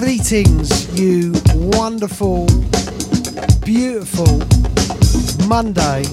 [0.00, 2.46] Greetings, you wonderful,
[3.62, 4.38] beautiful
[5.46, 6.04] Monday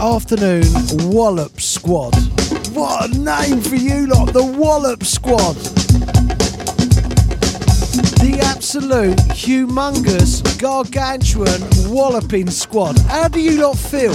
[0.00, 0.64] afternoon
[1.12, 2.14] Wallop Squad.
[2.72, 5.56] What a name for you lot, the Wallop Squad.
[8.22, 11.60] The absolute humongous, gargantuan
[11.94, 12.98] walloping squad.
[13.00, 14.14] How do you lot feel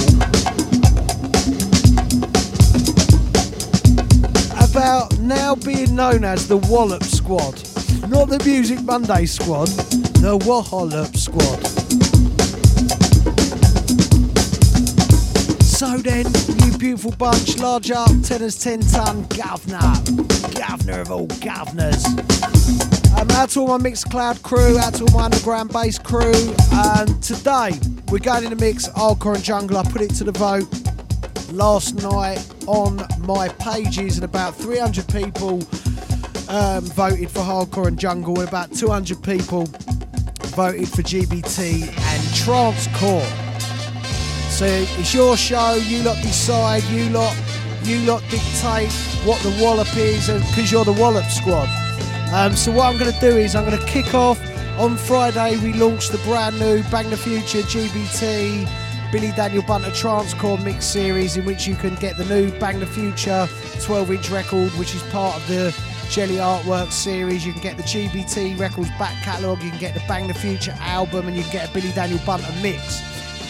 [4.72, 8.10] about now being known as the Wallop Squad?
[8.10, 9.68] Not the Music Monday Squad,
[10.24, 11.62] the Wallop Squad.
[15.62, 16.26] So then,
[16.64, 19.92] you beautiful bunch, large up, 10 as 10 ton, governor,
[20.56, 22.06] governor of all governors.
[23.18, 26.56] Um, out to all my Mixcloud crew, out to all my underground bass crew.
[26.72, 29.76] And today, we're going in the mix, Hardcore and Jungle.
[29.76, 30.70] I put it to the vote
[31.52, 35.62] last night on my pages, and about 300 people
[36.50, 39.66] um, voted for Hardcore and Jungle, and about 200 people
[40.56, 43.26] voted for GBT and Trancecore.
[44.50, 45.76] So it's your show.
[45.76, 46.84] You lot decide.
[46.86, 47.36] You lot,
[47.84, 48.92] you lot dictate
[49.24, 51.70] what the wallop is, because you're the wallop squad.
[52.34, 54.40] Um, so what I'm going to do is I'm going to kick off
[54.80, 55.58] on Friday.
[55.58, 58.68] We launched the brand new Bang the Future GBT
[59.12, 62.86] Billy Daniel Bunter Trancecore mix series, in which you can get the new Bang the
[62.86, 65.74] Future 12-inch record, which is part of the
[66.10, 67.46] Jelly Artwork series.
[67.46, 69.62] You can get the GBT Records back catalogue.
[69.62, 72.20] You can get the Bang the Future album, and you can get a Billy Daniel
[72.26, 73.02] Bunter mix.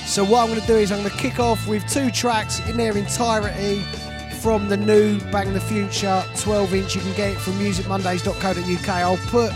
[0.08, 2.60] So what I'm going to do is I'm going to kick off with two tracks
[2.70, 3.82] in their entirety
[4.42, 6.96] from the new Bang the Future 12 inch.
[6.96, 8.90] You can get it from musicmondays.co.uk.
[8.90, 9.52] I'll put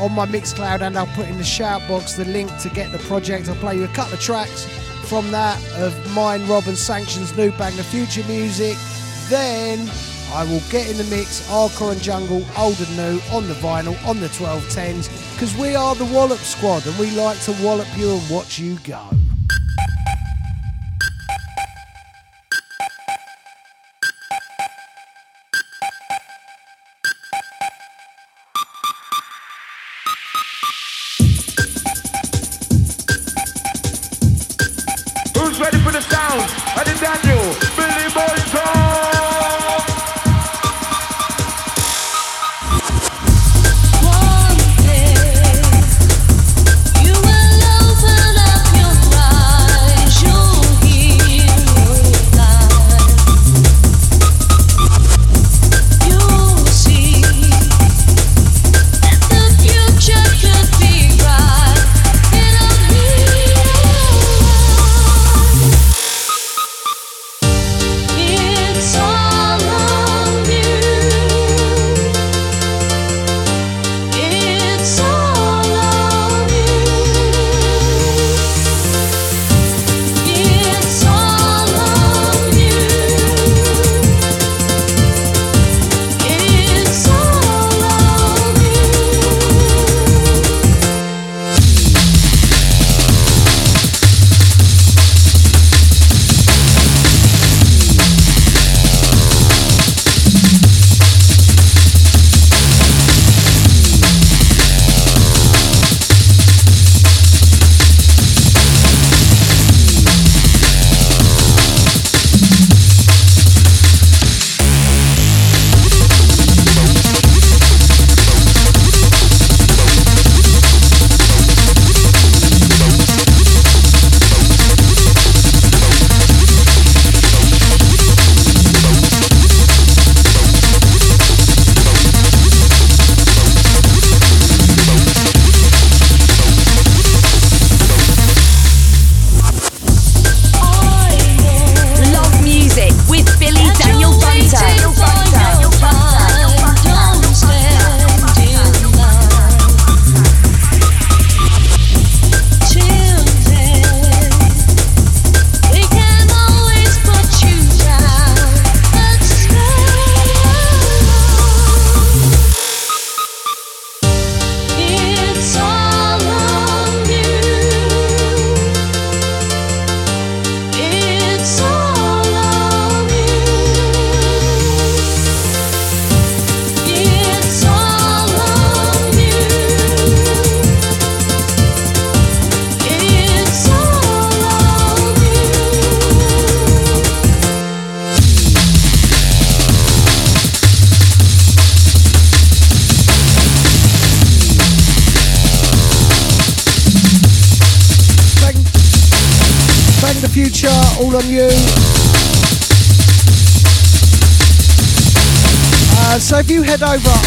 [0.00, 2.98] on my Mixcloud and I'll put in the shout box the link to get the
[2.98, 3.48] project.
[3.48, 4.64] I'll play you a couple of tracks
[5.08, 8.76] from that of mine, Rob and Sanctions' new Bang the Future music.
[9.28, 9.88] Then
[10.34, 13.96] I will get in the mix, hardcore and jungle, old and new, on the vinyl,
[14.04, 18.16] on the 1210s, because we are the Wallop Squad and we like to wallop you
[18.16, 19.00] and watch you go.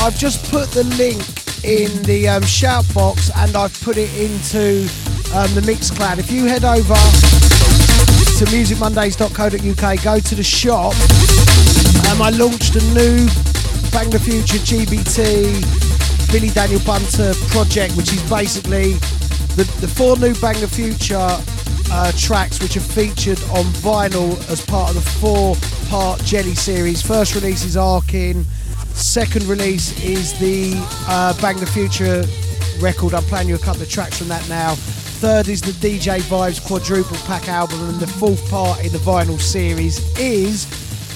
[0.08, 1.20] I've just put the link
[1.66, 4.88] in the um, shout box and I've put it into
[5.36, 6.18] um, the Mixcloud.
[6.18, 10.94] If you head over to musicmondays.co.uk, go to the shop.
[12.08, 13.28] Um, I launched a new
[13.92, 18.94] Bang the Future GBT Billy Daniel Bunter project, which is basically
[19.60, 21.18] the, the four new Bang the Future
[21.92, 25.58] uh, tracks which are featured on vinyl as part of the four
[25.90, 27.02] part Jelly series.
[27.02, 28.46] First release is Arkin,
[28.98, 30.74] second release is the
[31.08, 32.24] uh, Bang the Future
[32.80, 33.14] record.
[33.14, 34.74] I'm playing you a couple of tracks from that now.
[35.20, 39.40] Third is the DJ Vibes quadruple pack album, and the fourth part in the vinyl
[39.40, 40.66] series is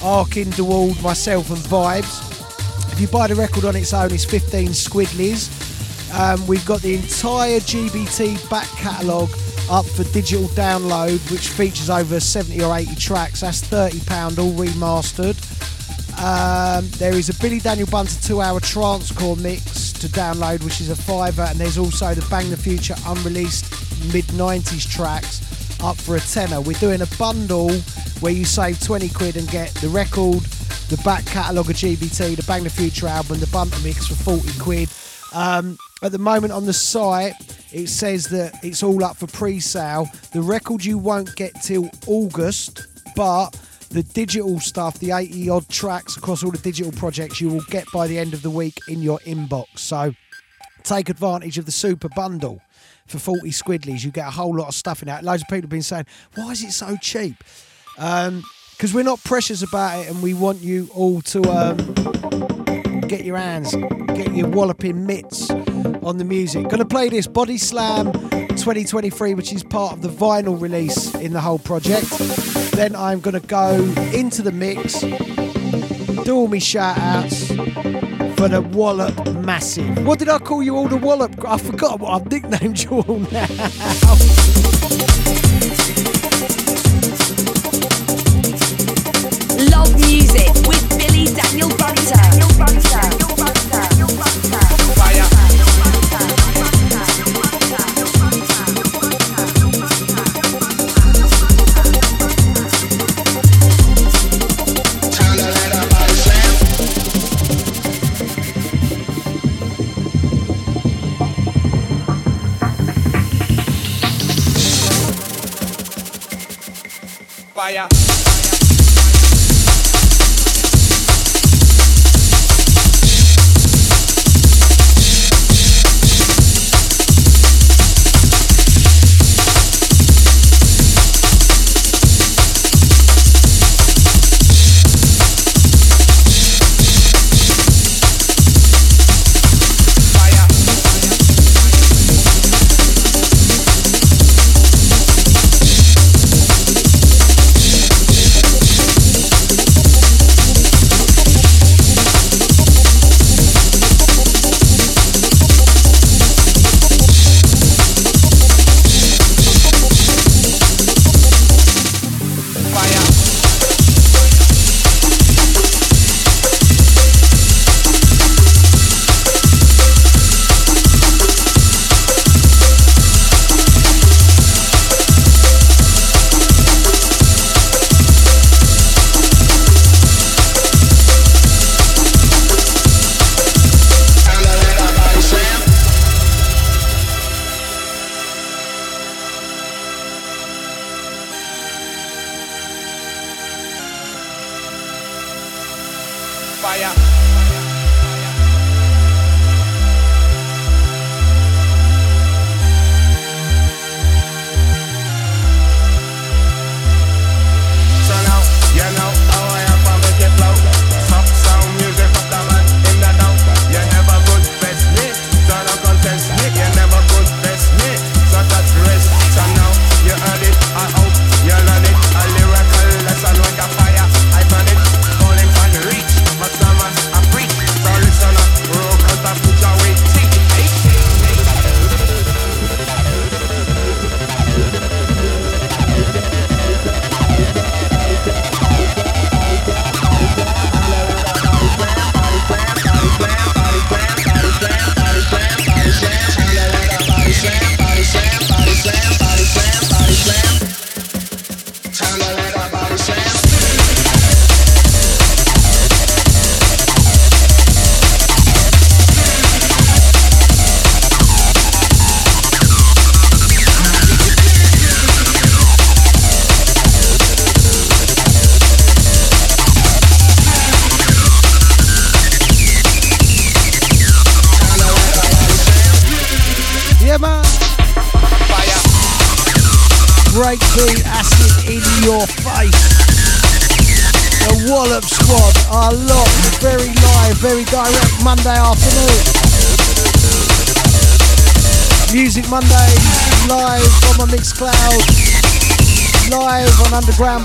[0.02, 2.28] Arkin, DeWald, myself, and Vibes.
[2.92, 5.50] If you buy the record on its own, it's 15 squidlies.
[6.18, 9.30] Um, we've got the entire GBT back catalogue
[9.70, 13.40] up for digital download, which features over 70 or 80 tracks.
[13.40, 15.36] That's £30, all remastered.
[16.22, 20.88] Um, there is a Billy Daniel Bunter two hour trancecore mix to download, which is
[20.88, 23.64] a fiver, and there's also the Bang the Future unreleased
[24.12, 25.40] mid 90s tracks
[25.82, 26.60] up for a tenner.
[26.60, 27.72] We're doing a bundle
[28.20, 30.42] where you save 20 quid and get the record,
[30.90, 34.60] the back catalogue of GBT, the Bang the Future album, the bumper mix for 40
[34.60, 34.88] quid.
[35.34, 37.34] Um, at the moment on the site,
[37.72, 40.08] it says that it's all up for pre sale.
[40.32, 42.86] The record you won't get till August,
[43.16, 43.58] but
[43.92, 47.84] the digital stuff, the 80 odd tracks across all the digital projects, you will get
[47.92, 49.66] by the end of the week in your inbox.
[49.78, 50.14] So
[50.82, 52.60] take advantage of the super bundle
[53.06, 54.04] for 40 squidlies.
[54.04, 55.24] You get a whole lot of stuff in that.
[55.24, 57.36] Loads of people have been saying, why is it so cheap?
[57.94, 62.01] Because um, we're not precious about it and we want you all to um,
[63.12, 63.74] get your hands,
[64.14, 66.66] get your walloping mitts on the music.
[66.70, 71.40] Gonna play this Body Slam 2023, which is part of the vinyl release in the
[71.42, 72.08] whole project.
[72.72, 73.74] Then I'm gonna go
[74.14, 75.02] into the mix,
[76.24, 79.14] do all my shout outs for the Wallop
[79.44, 80.06] Massive.
[80.06, 81.34] What did I call you all the Wallop?
[81.46, 83.46] I forgot what I've nicknamed you all now.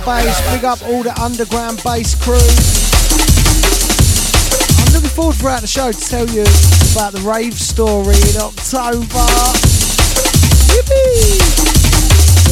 [0.08, 0.40] Bass.
[0.56, 2.40] Big up all the Underground Bass crew.
[4.80, 6.48] I'm looking forward throughout the show to tell you
[6.96, 9.28] about the rave story in October.
[10.72, 11.44] Yippee!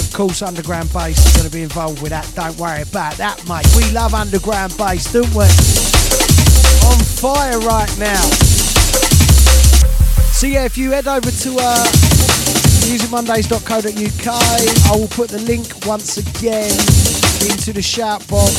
[0.03, 2.29] Of course, Underground Bass is going to be involved with that.
[2.35, 3.63] Don't worry about that, mate.
[3.71, 5.47] We love Underground Bass, don't we?
[6.91, 8.19] On fire right now.
[10.35, 11.85] So yeah, if you head over to uh,
[12.83, 18.53] musicmondays.co.uk, I will put the link once again into the shout box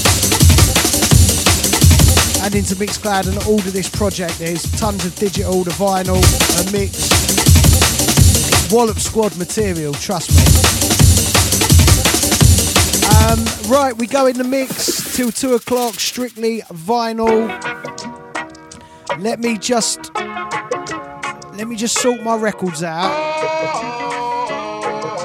[2.43, 4.39] and into Mixcloud and all of this project.
[4.39, 6.23] There's tons of digital, the vinyl,
[6.61, 7.11] a mix.
[8.73, 10.43] Wallop Squad material, trust me.
[13.27, 17.49] Um, right, we go in the mix till two o'clock, strictly vinyl.
[19.19, 23.11] Let me just let me just sort my records out.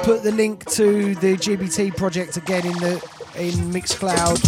[0.02, 4.38] Put the link to the GBT project again in the in Mixcloud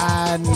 [0.00, 0.46] and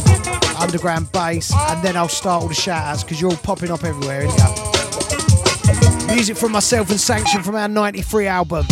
[0.58, 3.84] Underground Bass, and then I'll start all the shout outs because you're all popping up
[3.84, 6.14] everywhere, aren't you?
[6.14, 8.66] Music from myself and Sanction from our 93 album.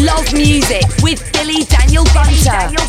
[0.00, 2.30] Love Music with Billy Daniel Bunter.
[2.30, 2.88] Myself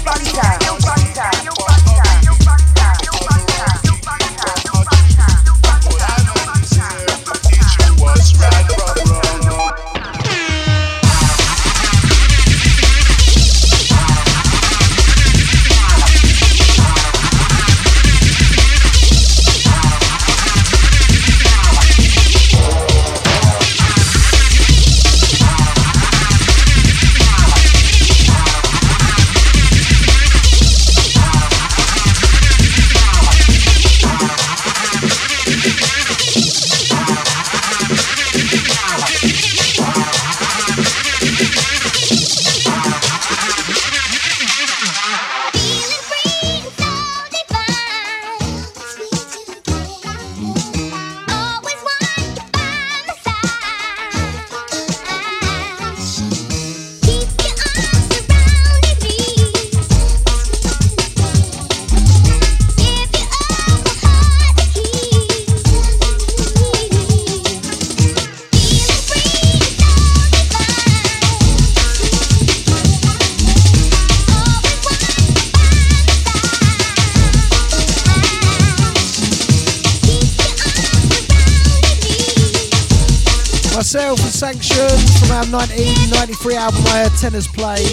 [86.39, 87.83] 1993 album I heard Tenors play.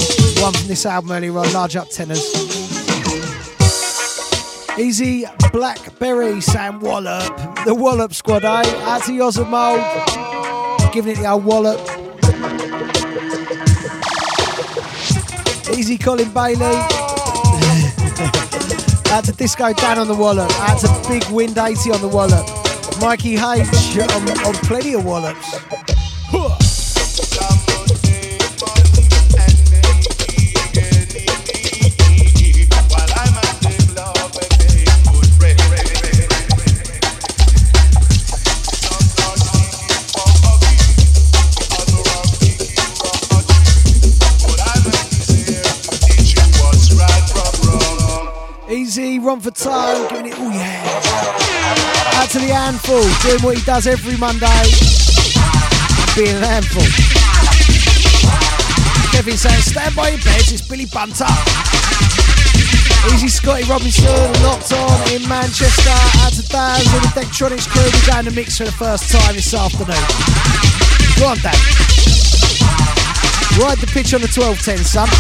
[0.43, 2.23] One from this album earlier on, Large Up Tenors.
[4.79, 7.37] Easy Blackberry Sam Wallop.
[7.65, 8.63] The Wallop Squad, eh?
[8.85, 9.83] Out to Yosemite.
[10.93, 11.81] Giving it the old wallop.
[15.77, 16.65] Easy Colin Bailey.
[19.13, 20.51] Out to Disco Dan on the wallop.
[20.61, 22.47] Out to Big Wind 80 on the wallop.
[23.01, 25.59] Mikey H on, on plenty of wallops.
[26.29, 26.66] Huh.
[49.27, 52.23] Run for time, giving it, all oh yeah.
[52.23, 54.47] Out to the handful, doing what he does every Monday,
[56.15, 56.87] being an handful.
[59.11, 61.27] Kevin saying, stand by your beds, it's Billy Bunter.
[63.11, 64.07] Easy Scotty Robinson,
[64.47, 65.99] locked on in Manchester.
[66.23, 67.83] Out to Daz and the Dectronics crew.
[67.83, 70.07] We're going to mix for the first time this afternoon.
[71.19, 71.59] Go on, Dan.
[73.59, 75.11] Ride the pitch on the 1210, son.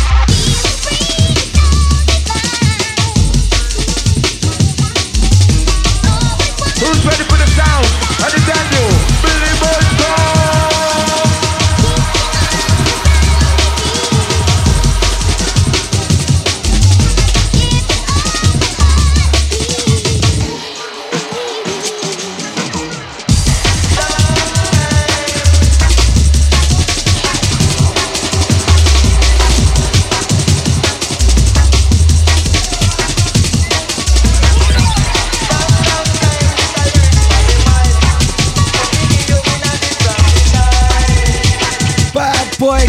[6.86, 7.25] Who's ready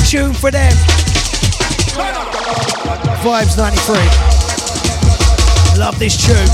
[0.07, 0.71] tune for them.
[3.19, 3.97] Vibes 93.
[5.77, 6.47] Love this tune.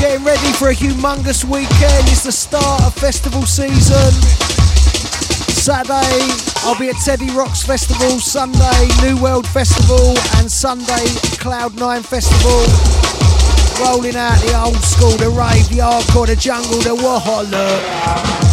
[0.00, 2.08] Getting ready for a humongous weekend.
[2.08, 4.12] It's the start of festival season.
[5.52, 6.24] Saturday,
[6.64, 8.18] I'll be at Teddy Rocks Festival.
[8.20, 10.16] Sunday, New World Festival.
[10.38, 11.04] And Sunday,
[11.36, 12.64] Cloud9 Festival.
[13.84, 18.47] Rolling out the old school, the rave, the hardcore, the jungle, the wahala.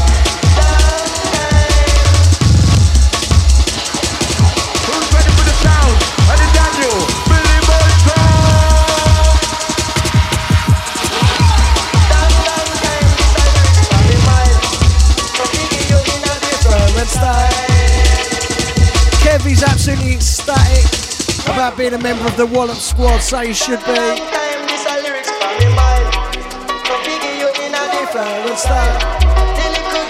[21.75, 23.95] About being a member of the Wallop Squad, so you should be.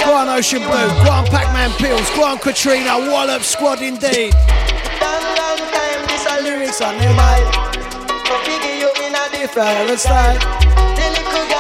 [0.04, 4.34] Go on Ocean Blue, go on Pac-Man Pills, go on Katrina, Wallop Squad indeed.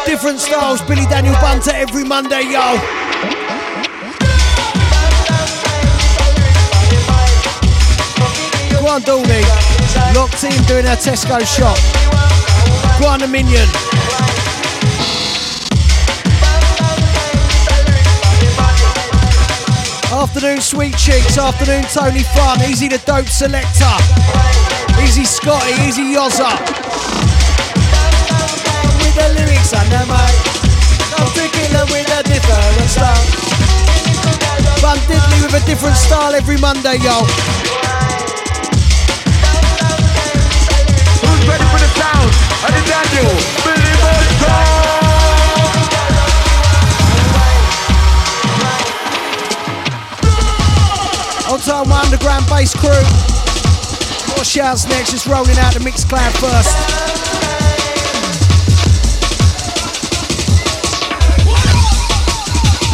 [0.05, 2.77] Different styles, Billy Daniel Bunter every Monday, yo.
[8.71, 9.64] Go on, Dooley.
[10.15, 11.77] Locked in doing her Tesco shop.
[13.05, 13.67] On, the Minion.
[20.09, 23.96] Afternoon Sweet Cheeks, afternoon Tony Fun, Easy the Dope Selector,
[25.03, 26.48] Easy Scotty, Easy Yozza.
[28.98, 30.35] With the lyrics and the mic,
[31.20, 33.25] I'm particular with a different style.
[34.81, 37.64] Bun Diddley with a different style every Monday, yo.
[42.65, 44.25] Sound of the Daniel Billy Boy
[51.53, 52.89] On time, my underground bass crew.
[54.35, 56.75] More shouts next, just rolling out the mix cloud first.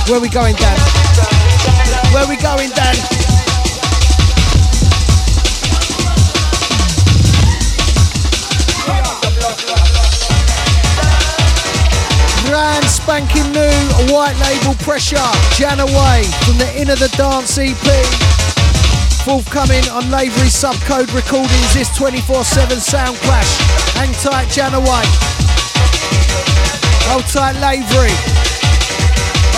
[0.09, 0.77] Where we going, Dan?
[2.13, 3.20] Where we going, Dan?
[13.11, 13.75] Spanking new
[14.07, 15.19] white label pressure.
[15.59, 17.75] Janaway from the Inner the Dance EP.
[19.27, 23.51] Forthcoming on Lavery Subcode Recordings, this 24 7 sound clash.
[23.99, 25.03] Hang tight, Janaway.
[27.11, 28.15] Hold tight, Lavery.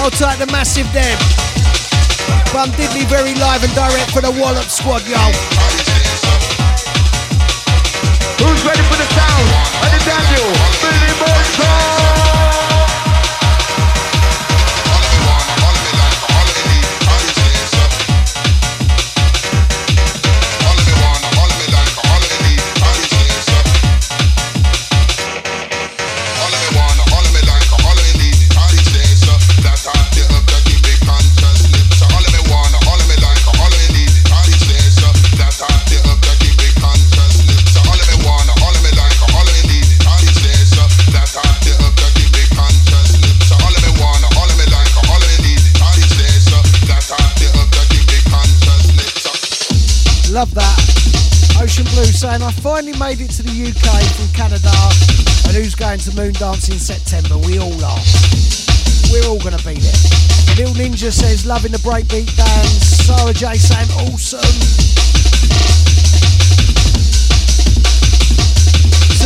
[0.02, 1.14] Hold tight, the massive Dem.
[2.50, 5.22] Bum Diddley very live and direct for the Wallop Squad, yo.
[8.42, 9.46] Who's ready for the sound?
[9.86, 10.50] And Daniel,
[10.82, 12.13] Billy Boy
[52.24, 53.84] saying I finally made it to the UK
[54.16, 54.72] from Canada
[55.44, 57.36] and who's going to Moondance in September?
[57.36, 58.00] We all are.
[59.12, 60.00] We're all going to be there.
[60.56, 63.04] Little Ninja says loving the breakbeat dance.
[63.04, 64.40] Sarah J saying awesome.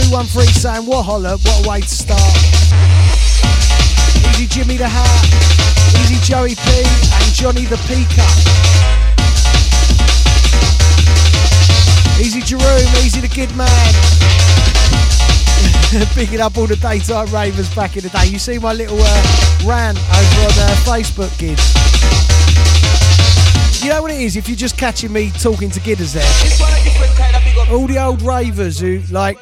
[0.09, 2.33] 213 saying what holler, what a way to start.
[4.33, 5.21] Easy Jimmy the Hat,
[6.01, 9.16] Easy Joey P and Johnny the Peaker.
[12.19, 12.63] Easy Jerome,
[13.05, 13.67] easy the good man.
[16.15, 18.25] Picking up all the daytime ravers back in the day.
[18.25, 19.23] You see my little uh,
[19.65, 21.61] rant over on uh, Facebook, kids.
[23.83, 24.35] You know what it is?
[24.35, 29.37] If you're just catching me talking to gidders there, all the old ravers who like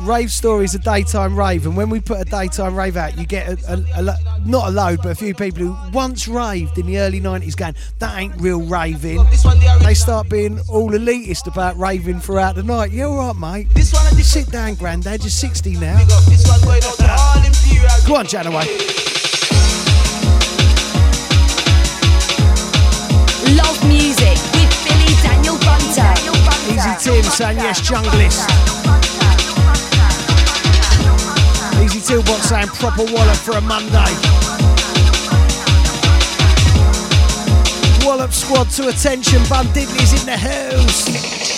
[0.00, 3.48] rave stories a daytime rave, and when we put a daytime rave out, you get
[3.48, 6.98] a, a, a, not a load, but a few people who once raved in the
[6.98, 9.24] early 90s going, that ain't real raving.
[9.80, 12.92] They start being all elitist about raving throughout the night.
[12.92, 13.74] You alright, mate?
[13.74, 15.20] This one just sit down, granddad.
[15.22, 15.98] You're 60 now.
[18.06, 18.66] Go on, Janaway.
[23.56, 26.14] Love music with Billy Daniel Bunter.
[26.68, 29.15] Easy Tim saying yes, junglist.
[31.86, 33.94] Easy Toolbox saying proper wallet for a Monday.
[38.04, 39.40] Wallop Squad to attention.
[39.48, 41.55] Bun Diddley's in the house.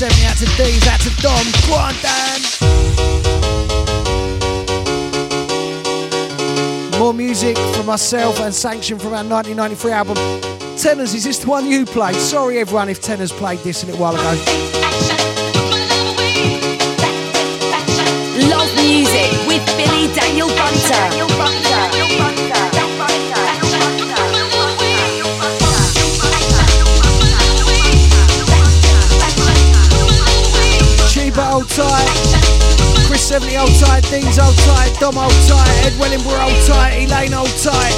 [0.00, 1.44] Send me out to D's, out to Dom.
[1.68, 1.76] Go.
[6.98, 10.16] More music from myself and Sanction from our 1993 album.
[10.78, 12.14] Tenors, is this the one you played?
[12.16, 14.22] Sorry, everyone, if Tenors played this a little while ago.
[18.48, 20.88] Love music with Billy Daniel Bunter.
[20.88, 21.59] Daniel Bunter.
[31.76, 32.10] Tight.
[33.06, 37.32] Chris 70 hold tight, Dean's hold tight, Dom hold tight, Ed Wellingborough hold tight, Elaine
[37.32, 37.94] hold tight.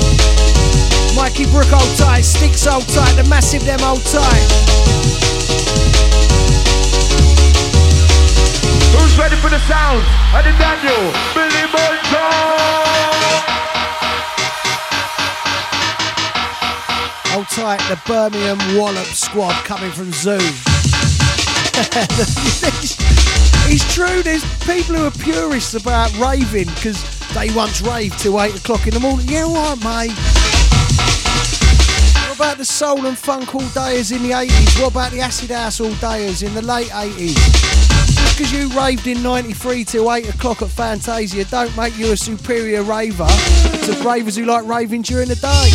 [1.17, 4.47] Mikey Brook hold tight, Sticks hold tight, the Massive them hold tight.
[8.97, 10.03] Who's ready for the sound?
[10.33, 12.33] And the Daniel, Billy Bunter.
[17.33, 20.41] Hold tight, the Birmingham Wallop squad coming from Zoom.
[23.75, 28.55] it's true, there's people who are purists about raving because they once raved till 8
[28.55, 29.27] o'clock in the morning.
[29.27, 30.13] Yeah, what, mate?
[32.29, 34.79] What about the soul and funk all dayers in the 80s?
[34.83, 37.35] What about the acid house all dayers in the late 80s?
[37.35, 42.17] Just because you raved in 93 till 8 o'clock at Fantasia don't make you a
[42.17, 45.71] superior raver to ravers who like raving during the day.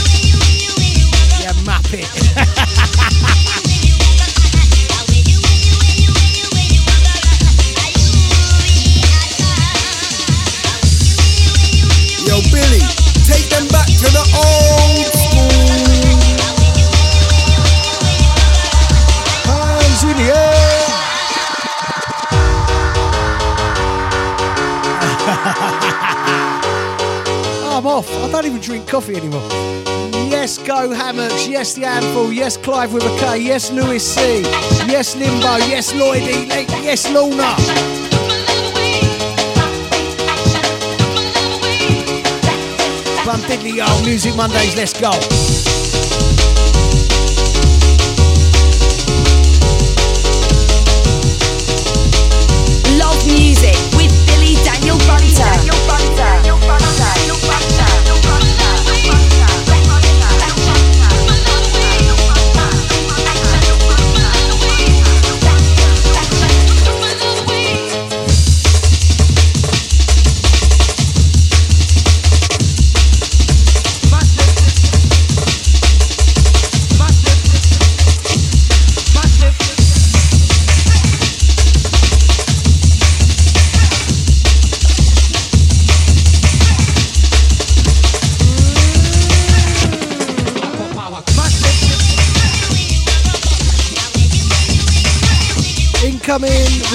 [1.41, 2.53] Yeah, muppet.
[28.59, 29.47] drink coffee anymore.
[30.29, 31.47] Yes, go Hammocks.
[31.47, 32.31] Yes, the handful.
[32.31, 33.37] Yes, Clive with a K.
[33.39, 34.41] Yes, Lewis C.
[34.87, 35.57] Yes, Limbo.
[35.67, 36.45] Yes, Lloyd E.
[36.45, 36.69] Lake.
[36.81, 37.55] Yes, Lorna.
[43.25, 45.76] Bum Diddley, yo, Music Mondays, let's go.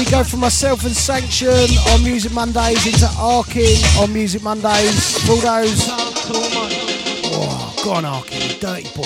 [0.04, 1.48] We go from myself and Sanction
[1.90, 5.18] on Music Mondays into Arkin on Music Mondays.
[5.18, 5.86] For those.
[7.34, 9.04] Oh, go on, Arkin, dirty boy.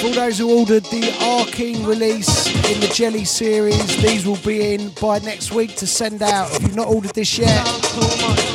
[0.00, 4.90] For those who ordered the Arkin release in the Jelly series, these will be in
[5.00, 6.54] by next week to send out.
[6.54, 7.64] If you've not ordered this yet,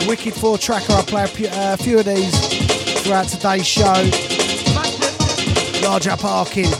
[0.08, 4.10] Wicked 4 tracker, I play a few, uh, of these throughout today's show.
[5.84, 6.72] Large up Arkin.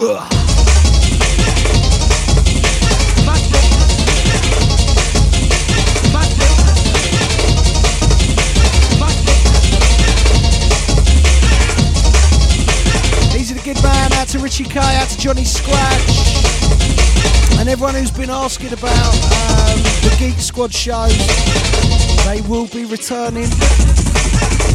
[0.00, 0.47] Ugh.
[15.18, 16.38] Johnny Scratch.
[17.58, 21.08] And everyone who's been asking about um, the Geek Squad show,
[22.24, 23.50] they will be returning.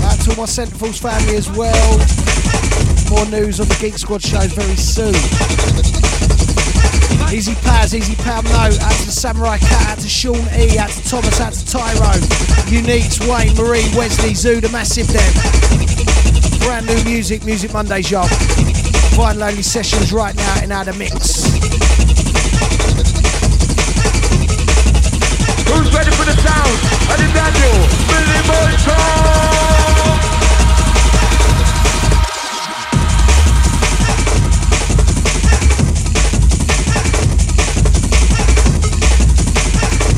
[0.04, 1.98] Out to my Centerfalls family as well.
[3.10, 5.16] More news on the Geek Squad shows very soon.
[7.34, 10.90] Easy Paz, Easy Pal No, out to the Samurai Cat, out to Sean E, out
[10.90, 12.22] to Thomas, out to Tyrone,
[12.68, 16.60] Uniques, Wayne, Marie, Wesley, Zoo, the Massive Dem.
[16.60, 18.73] Brand new music, Music Mondays, y'all.
[19.16, 21.46] Fine Lonely Sessions right now in out of mix.
[25.70, 26.78] Who's ready for the sound?
[27.12, 28.74] And the Daniel, Billy Boy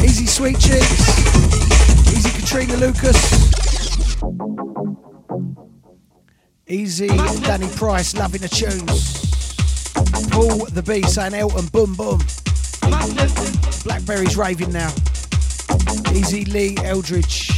[0.05, 1.09] Easy Sweet Cheeks,
[2.15, 3.14] Easy Katrina Lucas,
[6.75, 9.93] Easy Danny Price, loving the tunes.
[10.29, 12.19] Paul the B saying Elton, boom boom.
[13.85, 14.91] Blackberry's raving now.
[16.11, 17.49] Easy Lee Eldridge.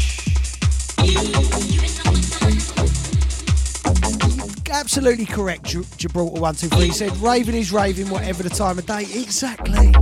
[4.70, 9.02] Absolutely correct, Gi- Gibraltar 123 said, raving is raving whatever the time of day.
[9.16, 9.96] Exactly.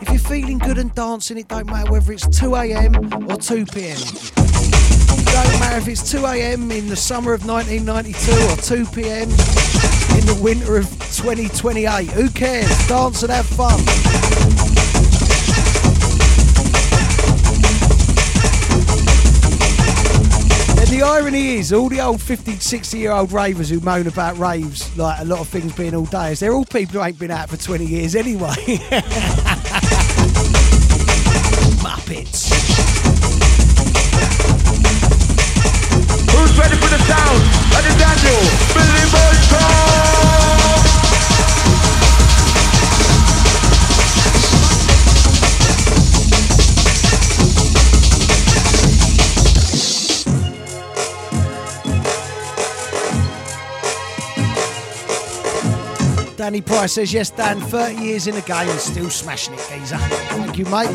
[0.00, 2.94] If you're feeling good and dancing, it don't matter whether it's 2 a.m.
[3.28, 3.98] or 2 p.m.
[3.98, 4.31] Don't
[5.62, 6.70] matter if it's 2 a.m.
[6.72, 9.30] in the summer of 1992 or 2 p.m.
[10.18, 12.10] in the winter of 2028.
[12.10, 12.88] Who cares?
[12.88, 13.78] Dance and have fun.
[20.80, 24.38] And the irony is, all the old 50, 60 year old ravers who moan about
[24.38, 27.30] raves, like a lot of things being all days, they're all people who ain't been
[27.30, 28.54] out for 20 years anyway.
[56.52, 59.96] Danny Price says, yes, Dan, 30 years in the game and still smashing it, geezer.
[59.96, 60.90] Thank you, mate.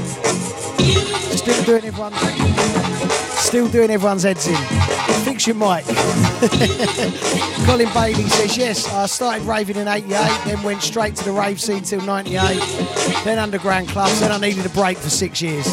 [1.35, 2.19] Still doing everyone's,
[3.39, 4.55] still doing everyone's heads in.
[5.25, 5.83] Fix your mic.
[7.65, 10.11] Colin Bailey says, yes, I started raving in 88,
[10.45, 12.37] then went straight to the rave scene till 98,
[13.23, 15.65] then underground clubs, then I needed a break for six years.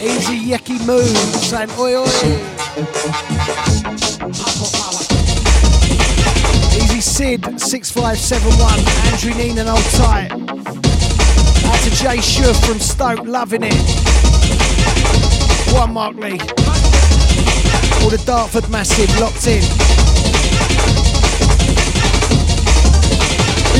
[0.00, 2.54] Easy Yeki Moon saying, oi, oi.
[7.14, 10.32] Sid, 6571, Andrew Neenan, and old tight.
[10.32, 13.72] Out to Jay Schuff from Stoke, loving it.
[15.72, 16.40] One Mark Lee.
[18.02, 19.62] All the Dartford Massive locked in.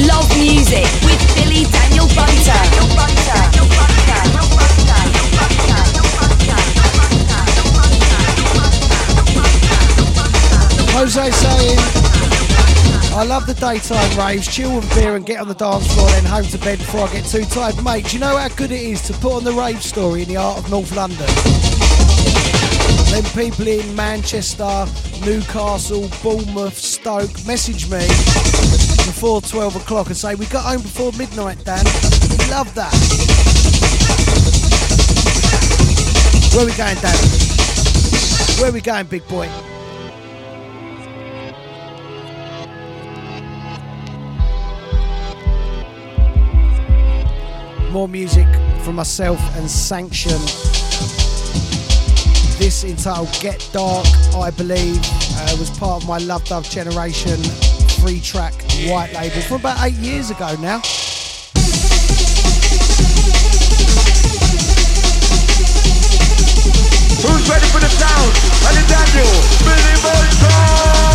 [0.07, 2.55] Love music with Billy Daniel Bunter.
[10.95, 12.04] Jose saying,
[13.17, 16.25] I love the daytime raves, chill with beer and get on the dance floor, then
[16.25, 17.83] home to bed before I get too tired.
[17.85, 20.29] Mate, do you know how good it is to put on the rave story in
[20.29, 21.25] the art of North London?
[23.13, 24.87] Then people in Manchester,
[25.25, 28.01] Newcastle, Bournemouth, Stoke message me
[29.07, 31.85] before 12 o'clock and say, We got home before midnight, Dan.
[31.85, 32.93] We love that.
[36.53, 37.17] Where we going, Dan?
[38.61, 39.49] Where we going, big boy?
[47.95, 48.49] More music
[48.81, 50.33] from myself and Sanction.
[52.59, 54.05] This entitled Get Dark,
[54.35, 57.39] I believe, uh, was part of my Love Dove Generation
[58.03, 58.53] free track
[58.89, 60.81] white label from about eight years ago now.
[67.23, 68.33] Who's ready for the sound?
[68.89, 69.31] Daniel,
[69.63, 71.14] Billy Boy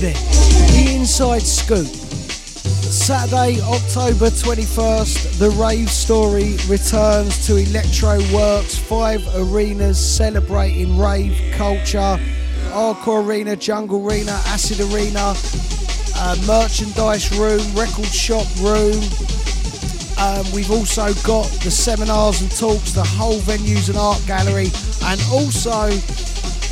[0.00, 1.84] The inside scoop.
[1.84, 12.18] Saturday, October 21st, the rave story returns to Electro Works, five arenas celebrating rave culture.
[12.70, 15.34] Hardcore Arena, Jungle Arena, Acid Arena,
[16.16, 19.02] uh, merchandise room, record shop room.
[20.18, 24.70] Um, we've also got the seminars and talks, the whole venues and art gallery,
[25.04, 25.90] and also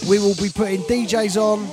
[0.09, 1.66] We will be putting DJs on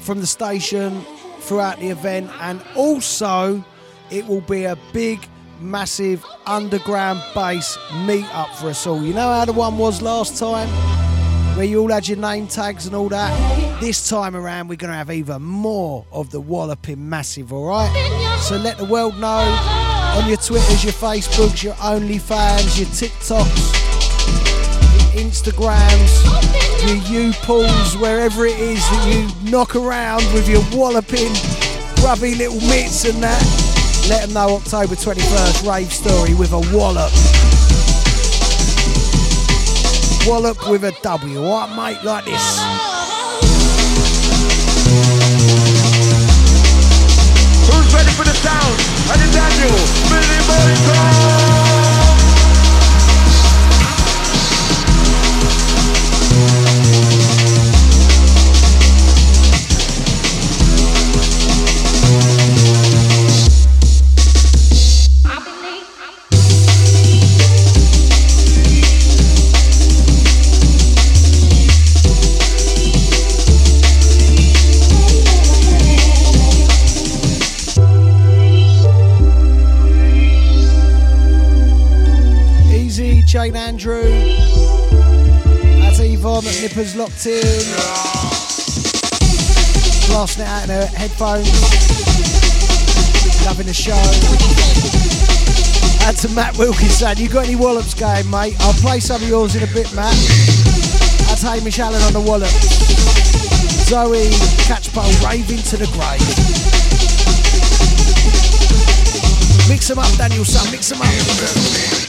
[0.00, 1.00] from the station
[1.40, 3.64] throughout the event, and also
[4.10, 5.26] it will be a big,
[5.60, 9.02] massive underground bass meet up for us all.
[9.02, 10.68] You know how the one was last time?
[11.54, 13.80] Where you all had your name tags and all that.
[13.80, 17.90] This time around, we're going to have even more of the walloping massive, alright?
[18.40, 19.44] So let the world know
[20.16, 23.72] on your Twitters, your Facebooks, your OnlyFans, your TikToks,
[25.14, 26.22] your Instagrams,
[26.86, 31.32] your U-pulls, wherever it is that you knock around with your walloping,
[31.96, 33.42] grubby little mitts and that.
[34.08, 37.12] Let them know October 21st, rave story with a wallop.
[40.26, 42.58] Wallop with a W, alright mate, like this.
[47.66, 48.78] Who's ready for the sound?
[49.10, 49.74] And the Daniel,
[50.08, 51.41] Billy Boy
[83.50, 84.04] Andrew.
[85.80, 87.42] That's Yvonne at Nippers locked in.
[90.06, 91.50] Blasting it out in her headphones.
[93.44, 93.98] Loving the show.
[96.06, 97.18] That's to Matt Wilkinson.
[97.18, 98.54] You got any wallops going, mate?
[98.60, 100.14] I'll play some of yours in a bit, Matt.
[101.26, 102.48] That's Hamish Allen on the wallop.
[103.90, 104.30] Zoe
[104.70, 106.22] Catchpole raving to the grave.
[109.68, 112.01] Mix them up, Daniel son, mix them up.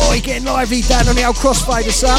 [0.00, 2.18] Oh, you're getting lively down on the old crossfader, son.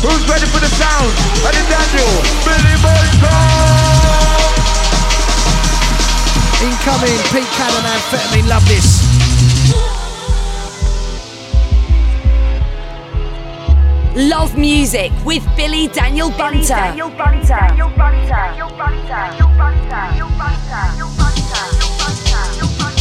[0.00, 1.12] Who's ready for the sound?
[1.44, 2.12] And the Daniel,
[2.44, 3.10] Billy Boy
[6.62, 8.99] Incoming, Pete Cannon, amphetamine, love this.
[14.28, 16.68] Love music with Billy Daniel Bunter.
[16.68, 17.46] Daniel Bunter.
[17.48, 18.28] Daniel Bunter.
[18.28, 19.08] Daniel Bunter.
[19.08, 19.88] Daniel Bunter.
[19.88, 20.60] Daniel Bunter.
[22.28, 23.00] Daniel Bunter.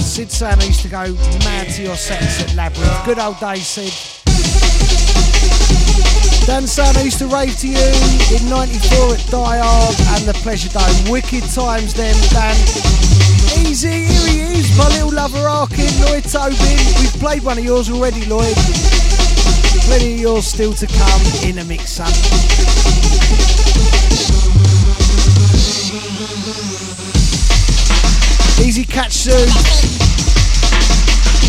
[0.00, 1.12] Sid Sana used to go
[1.44, 3.04] mad to your sets at Labyrinth.
[3.04, 3.92] Good old days, Sid.
[6.46, 7.92] Dan Sana used to rave to you
[8.32, 11.12] in 94 at Die Hard and the Pleasure Dome.
[11.12, 12.56] Wicked times then, Dan.
[13.66, 16.78] Easy, here he is, my little lover Arkin, Lloyd Tobin.
[17.00, 18.54] We've played one of yours already, Lloyd.
[19.86, 22.12] Plenty of yours still to come in a mix, son.
[28.64, 29.48] Easy catch soon.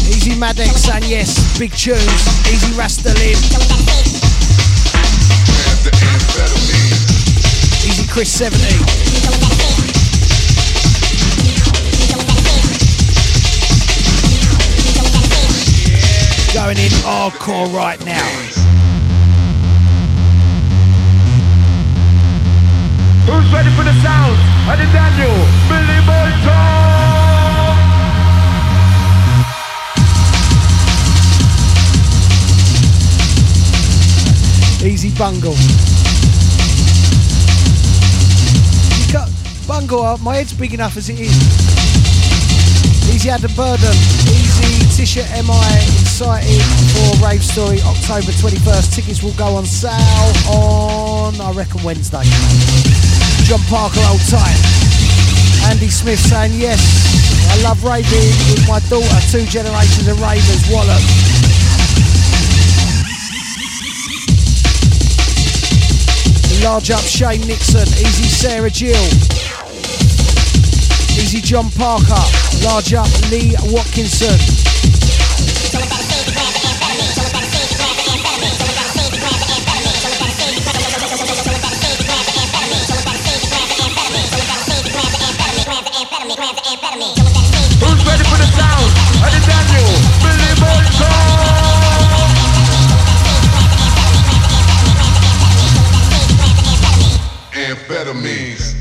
[0.07, 1.99] Easy Madex and yes, big tunes.
[2.47, 3.35] Easy Rastalin.
[7.85, 9.74] Easy Chris 70.
[16.55, 18.29] Going in hardcore right now.
[23.27, 24.37] Who's ready for the sound?
[24.71, 25.35] And the Daniel,
[25.67, 26.31] Billy Boy
[34.87, 35.51] Easy Bungle.
[38.95, 39.29] You got
[39.67, 41.35] Bungle, uh, my head's big enough as it is.
[43.13, 43.91] Easy Adam Burden.
[43.91, 44.54] Easy
[44.95, 46.63] Tisha MI excited
[46.95, 48.95] for Rave Story October 21st.
[48.95, 49.91] Tickets will go on sale
[50.47, 52.23] on, I reckon, Wednesday.
[53.43, 54.55] John Parker, old time.
[55.67, 56.79] Andy Smith saying, yes,
[57.51, 61.03] I love raving with my daughter, two generations of ravers, Wallop.
[66.63, 68.95] Large up Shane Nixon, easy Sarah Jill.
[71.19, 72.23] Easy John Parker,
[72.63, 74.54] large up Lee Watkinson.
[97.53, 98.75] Amphetamines,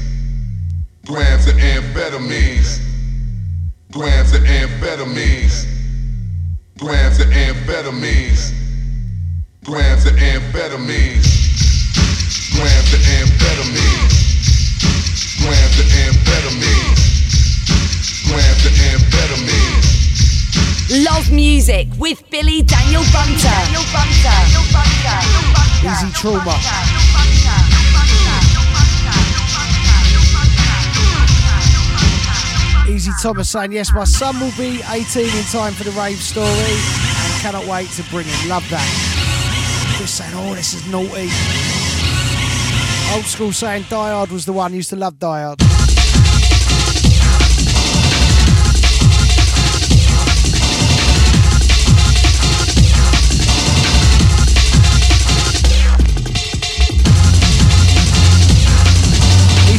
[1.06, 2.80] grams of amphetamines.
[3.94, 5.66] grams of amphetamines,
[6.78, 8.52] grams of amphetamines,
[9.64, 11.30] grams of amphetamines,
[12.56, 13.33] grams of amphetamines,
[21.30, 23.48] Music with Billy Daniel Bunter.
[25.82, 26.54] Easy trauma.
[32.88, 36.48] Easy Thomas saying, yes, my son will be 18 in time for the rave story.
[36.48, 38.48] And cannot wait to bring him.
[38.48, 39.96] Love that.
[39.98, 41.30] Just saying, oh, this is naughty.
[43.14, 44.74] Old school saying Die Hard was the one.
[44.74, 45.73] Used to love Die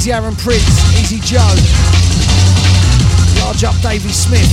[0.06, 1.41] Easy Aaron Prince, Easy Joe.
[3.41, 4.45] Large up Davy Smith.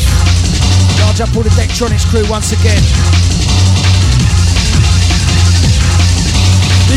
[1.04, 2.80] Large up all the Dectronics crew once again.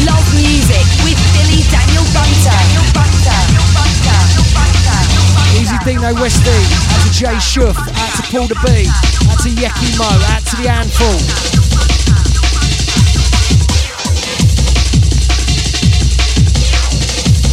[0.07, 2.55] Love music with Billy Daniel Bunter.
[5.59, 6.47] Easy Dino Westy.
[6.47, 7.75] Out to Jay Schuff.
[7.75, 8.87] Out to Paul the B.
[9.27, 10.07] Out to Yeki Mo.
[10.31, 11.64] Out to the Handful.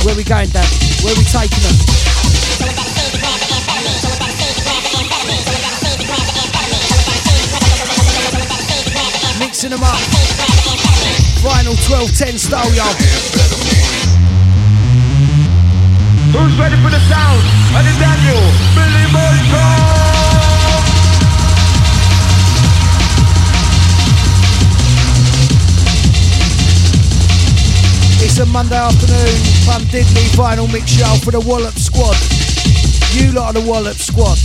[0.04, 0.66] Where we going, Dan?
[1.04, 1.76] Where we taking them?
[9.38, 9.94] Mixing them up.
[11.38, 12.92] Final 12-10 style, y'all.
[16.32, 17.42] Who's ready for the sound?
[17.76, 18.42] And the Daniel,
[18.74, 20.11] Billy Boyko!
[28.32, 32.16] It's a Monday afternoon, fun diddly final mix show for the Wallop Squad.
[33.12, 34.38] You lot are the Wallop Squad.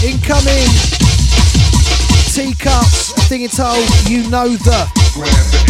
[0.00, 0.72] Incoming
[2.32, 5.60] teacups, thing it told, you know the Grams of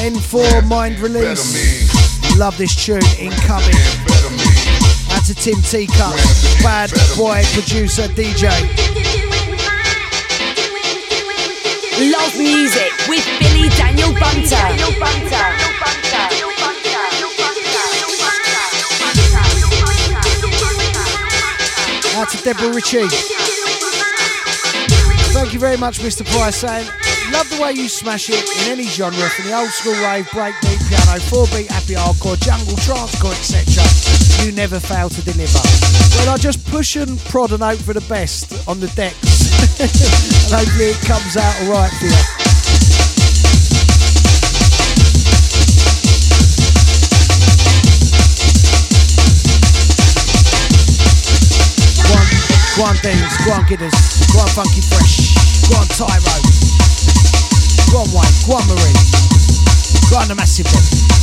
[0.00, 2.34] N4 mind release.
[2.38, 3.76] Love this tune, incoming.
[5.12, 8.93] Out to Tim Teacups, bad boy producer DJ.
[11.96, 14.56] Love music with Billy Daniel Bunter.
[22.16, 23.06] Out to Deborah Ritchie.
[25.32, 26.24] Thank you very much, Mr.
[26.26, 26.88] Price, saying,
[27.32, 30.88] love the way you smash it in any genre, from the old school rave, breakbeat,
[30.88, 33.84] piano, 4-beat, happy hardcore, jungle, trancecore, etc.
[34.44, 35.60] You never fail to deliver.
[36.18, 39.33] Well, I just push and prod and hope for the best on the decks.
[39.80, 39.90] and
[40.54, 42.14] hopefully it comes out alright for you.
[52.76, 52.96] Go on, on
[53.44, 53.98] go on Gidders,
[54.32, 55.34] go on Funky Fresh,
[55.68, 56.38] go on Tyro,
[57.90, 58.94] go on Wayne, go on Marie,
[60.08, 61.13] go on the Massive One.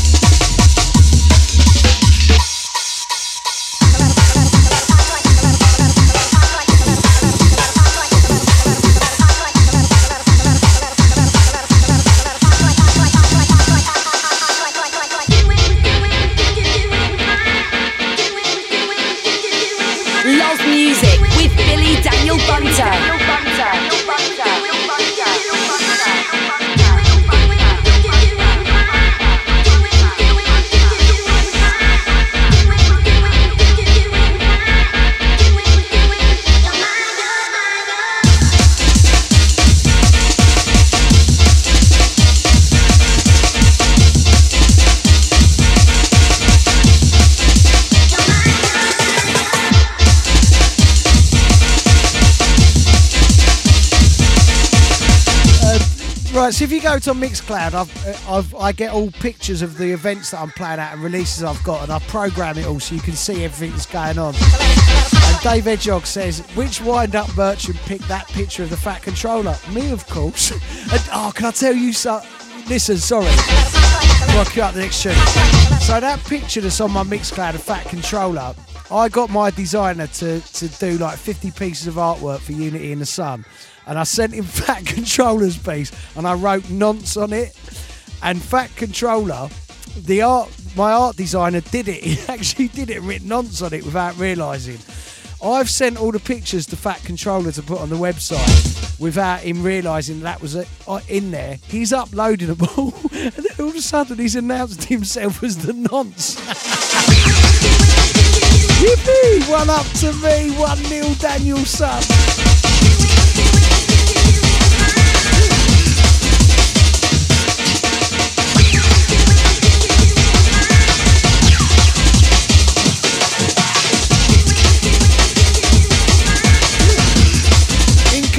[56.61, 60.29] If you go to Mixcloud, I've, uh, I've, I get all pictures of the events
[60.29, 63.01] that I'm playing at and releases I've got, and I program it all so you
[63.01, 64.35] can see everything that's going on.
[64.35, 69.55] And Dave Edgog says, which wind-up merchant picked that picture of the Fat Controller?
[69.73, 70.51] Me, of course.
[70.91, 72.21] and, oh, can I tell you so?
[72.67, 73.25] Listen, sorry.
[73.25, 75.15] I'll up the next tune.
[75.79, 78.53] So that picture that's on my Mixcloud of Fat Controller,
[78.91, 82.99] I got my designer to, to do like 50 pieces of artwork for Unity in
[82.99, 83.45] the Sun.
[83.87, 87.55] And I sent him Fat Controller's piece and I wrote nonce on it.
[88.23, 89.49] And Fat Controller,
[89.97, 92.03] the art, my art designer did it.
[92.03, 94.77] He actually did it and written nonce on it without realising.
[95.43, 99.63] I've sent all the pictures to Fat Controller to put on the website without him
[99.63, 101.57] realising that was uh, in there.
[101.67, 105.73] He's uploading them all, and then all of a sudden he's announced himself as the
[105.73, 106.35] nonce.
[108.81, 109.49] Yippee!
[109.49, 112.40] One up to me, one nil Danielson.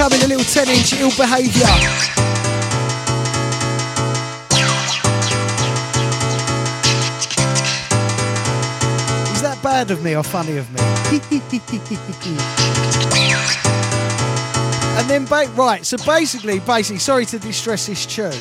[0.03, 1.63] Incoming a little 10 inch ill behaviour.
[9.63, 10.81] bad of me or funny of me?
[14.99, 18.33] and then, ba- right, so basically, basically, sorry to distress this tune.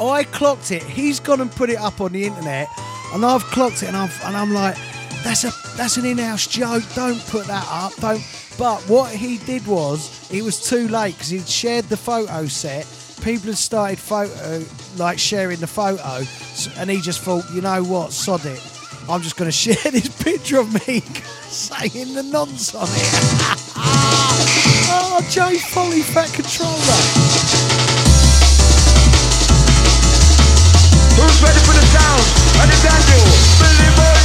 [0.00, 0.84] I clocked it.
[0.84, 2.68] He's gone and put it up on the internet,
[3.12, 4.76] and I've clocked it, and I'm and I'm like,
[5.24, 6.84] that's a that's an in-house joke.
[6.94, 7.96] Don't put that up.
[7.96, 8.22] Don't.
[8.56, 12.86] But what he did was, it was too late because he'd shared the photo set.
[13.22, 14.64] People had started photo
[14.96, 16.24] like sharing the photo,
[16.78, 18.62] and he just thought, you know what, sod it.
[19.08, 21.00] I'm just going to share this picture of me
[21.48, 23.10] saying the nonce on it.
[23.76, 27.00] oh, Joe Folly Fat Controller.
[31.18, 32.22] Who's ready for the sound?
[32.62, 33.24] And Daniel,
[33.58, 34.23] Billy Boy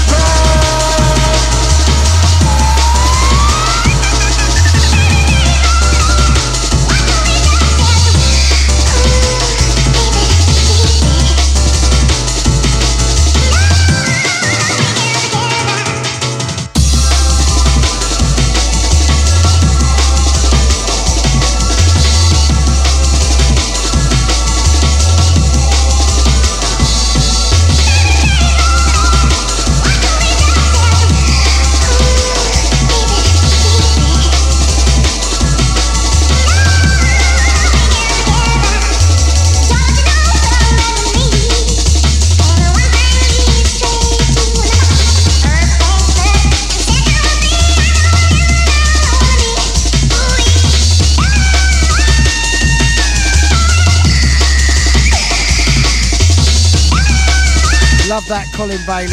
[58.29, 59.09] that, Colin Bailey.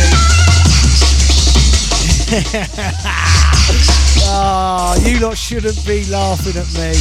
[4.29, 6.93] oh, you lot shouldn't be laughing at me.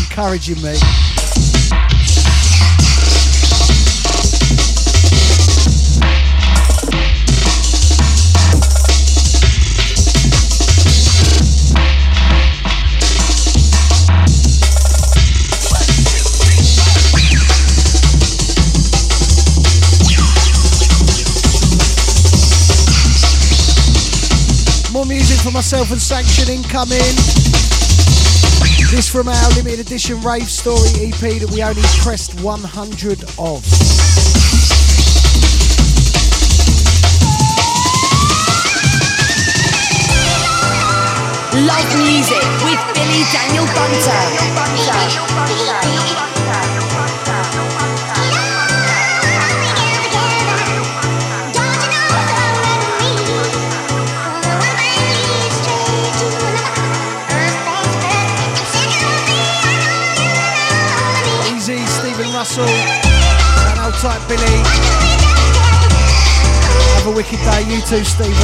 [0.00, 1.21] Encouraging me.
[25.62, 26.98] Myself and Sanction incoming.
[28.90, 33.62] This from our limited edition Rave Story EP that we only pressed 100 of.
[41.54, 44.32] Love music with Billy Daniel Bunter.
[62.42, 63.94] Russell, and old
[64.26, 64.58] Billy.
[66.98, 68.34] Have a wicked day, you too, Stephen.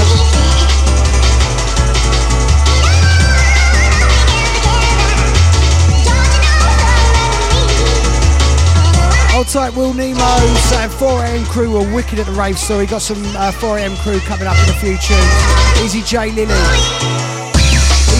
[9.34, 10.20] Old tight Will Nemo
[10.68, 12.86] saying 4am crew were wicked at the rave story.
[12.86, 15.82] Got some uh, 4am crew coming up in few tunes.
[15.82, 17.38] Easy J Lily.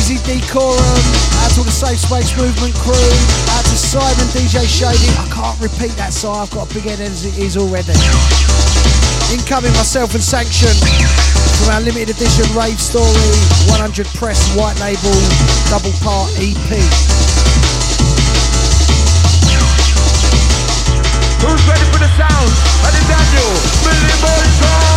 [0.09, 1.05] Easy Decorum,
[1.45, 2.97] out to the Safe Space Movement crew,
[3.53, 5.13] out to Simon DJ Shady.
[5.21, 7.93] I can't repeat that song, I've got a big head as it is already.
[9.29, 10.73] Incoming myself and Sanction
[11.61, 13.37] from our limited edition Rave Story
[13.69, 15.13] 100 Press White Label
[15.69, 16.57] double part EP.
[21.45, 22.49] Who's ready for the sound?
[22.81, 22.97] And
[23.85, 24.88] Billy Boy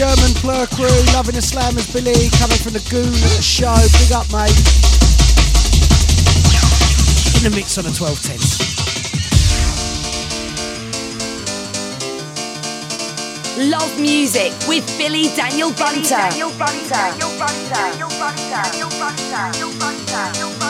[0.00, 3.74] the German Plur crew, loving the slammers, Billy, coming from the goon at the show.
[4.00, 4.56] Big up, mate.
[7.36, 8.80] In the mix on the 1210s.
[13.68, 16.16] Love Music with Billy Daniel Bunter.
[16.16, 16.88] Daniel Bunter.
[16.88, 17.74] Daniel Bunter.
[17.74, 18.48] Daniel Bunter.
[18.48, 19.30] Daniel Bunter.
[19.30, 20.06] Daniel Bunter.
[20.08, 20.69] Daniel Bunter.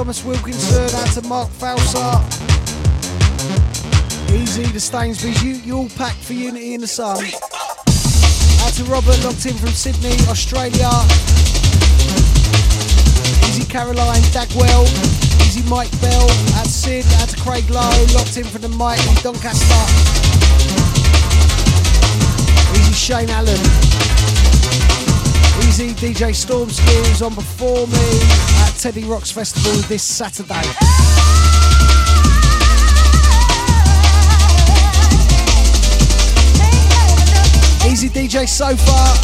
[0.00, 2.24] Thomas Wilkinson, out to Mark Falsa.
[4.32, 7.18] Easy to Stainsby's, you, you all packed for Unity in the Sun.
[8.64, 10.88] Out to Robert, locked in from Sydney, Australia.
[13.44, 14.88] Easy Caroline Dagwell,
[15.44, 19.04] easy Mike Bell, out to Sid, out to Craig Lowe, locked in from the Mike
[19.22, 19.84] Doncaster.
[22.72, 23.89] Easy Shane Allen.
[25.70, 28.20] Easy DJ Stormski is on before me
[28.60, 30.58] at Teddy Rocks Festival this Saturday.
[37.88, 39.14] Easy DJ Sofa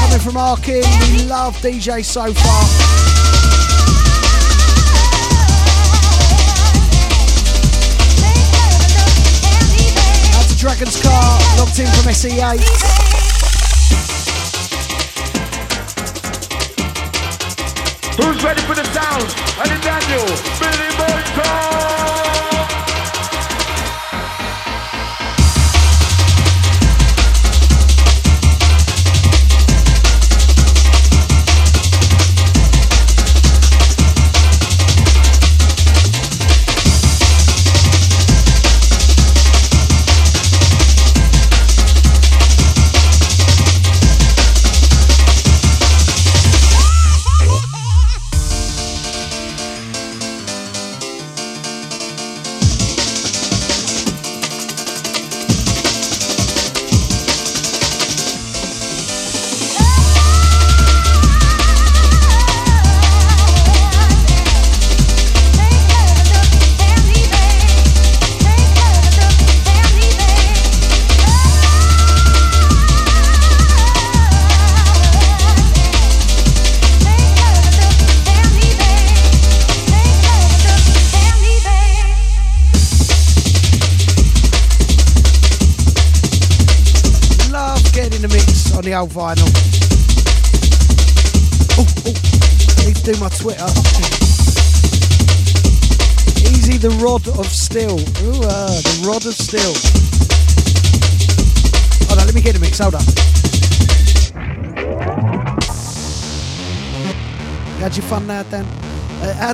[0.00, 0.82] coming from Arkin.
[1.12, 2.96] We love DJ Sofa.
[10.58, 13.15] Dragon's Car, locked in from SE8.
[18.16, 19.28] Who's ready for the sound?
[19.60, 20.24] And Daniel,
[20.58, 21.75] Billy Burton!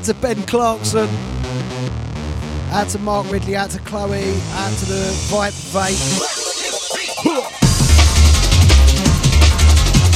[0.02, 1.08] Out to Ben Clarkson.
[2.72, 3.54] Out to Mark Ridley.
[3.54, 4.34] Out to Chloe.
[4.54, 5.94] Out to the Vibe Vape.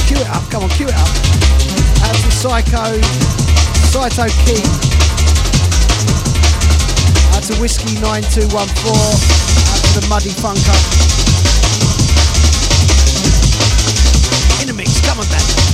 [0.07, 1.07] Cue it up, come on, cue it up.
[2.03, 2.99] That's the Psycho,
[3.87, 4.67] Saito King.
[7.33, 8.51] Out to Whiskey 9214.
[9.71, 10.75] out to the Muddy Funker.
[14.61, 15.67] In the mix, come on, man.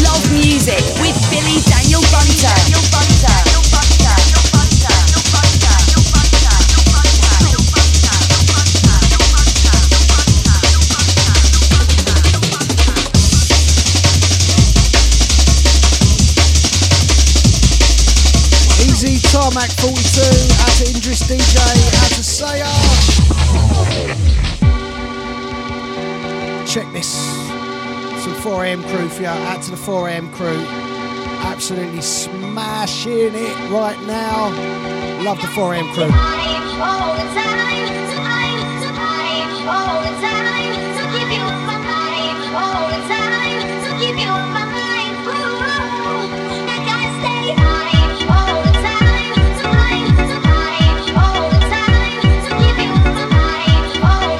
[0.00, 1.01] Love music
[28.92, 30.91] crew for out to the 4am crew.
[31.62, 34.50] Absolutely smashing it right now.
[35.22, 36.02] Love the 4am crew.
[36.02, 37.86] All the time,
[38.18, 44.18] time, time, all the time, to give you my life, all the time, to give
[44.18, 44.62] you my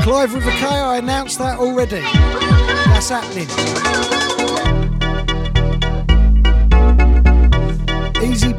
[0.04, 2.00] Live with the K, I announced that already.
[2.00, 4.71] That's happening.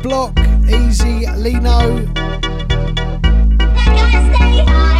[0.03, 0.37] Block,
[0.67, 2.03] Easy Lino,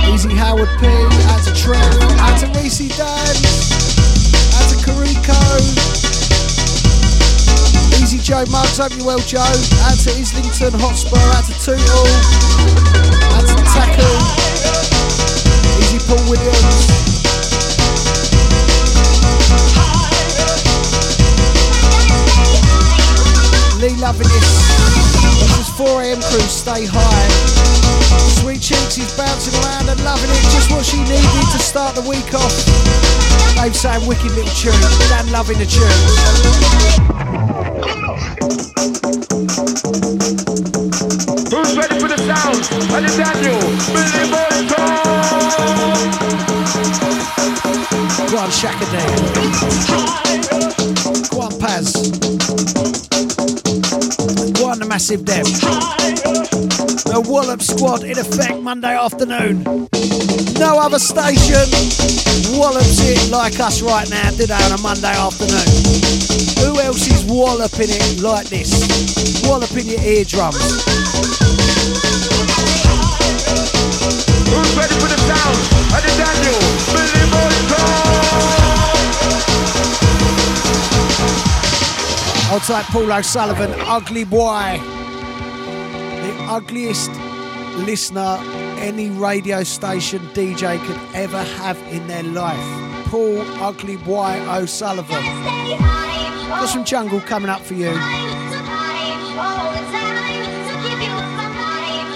[0.08, 0.88] Easy Howard P,
[1.28, 1.84] out to Trev,
[2.24, 3.36] out to Reese Dan,
[4.56, 5.36] out to Kariko,
[8.02, 9.42] Easy Joe Muggs, hope you well, Joe.
[9.42, 12.08] Out to Islington Hotspur, out to Tootle,
[13.36, 14.18] out to Tackle,
[15.84, 16.94] Easy Paul Williams.
[24.00, 24.83] Loving this.
[25.74, 27.30] This is 4am crew, stay high.
[28.42, 32.02] Sweet Cheeks is bouncing around and loving it, just what she needed to start the
[32.02, 32.54] week off.
[33.56, 34.74] Dave saying wicked little tune,
[35.10, 35.90] Dan loving the tune.
[41.50, 42.70] Who's ready for the sound?
[42.94, 43.60] And it's Daniel,
[43.94, 44.94] Billy Bolton.
[48.30, 49.23] Go on, Shaka Go
[55.14, 55.46] Massive Dev.
[57.06, 59.64] The Wallop Squad in effect Monday afternoon.
[60.58, 61.70] No other station
[62.58, 65.70] wallops it like us right now, do they, on a Monday afternoon?
[66.66, 69.44] Who else is walloping it like this?
[69.46, 70.58] Walloping your eardrums.
[74.50, 75.58] Who's ready for the sound?
[75.94, 76.58] And it's Daniel,
[76.90, 77.84] Billy Bolton.
[82.50, 84.93] I'll type Paul O'Sullivan, ugly boy.
[86.54, 87.10] Ugliest
[87.88, 88.38] listener
[88.78, 93.08] any radio station DJ could ever have in their life.
[93.08, 95.24] Paul Ugly Boy O'Sullivan.
[96.50, 97.90] Got some jungle coming up for you.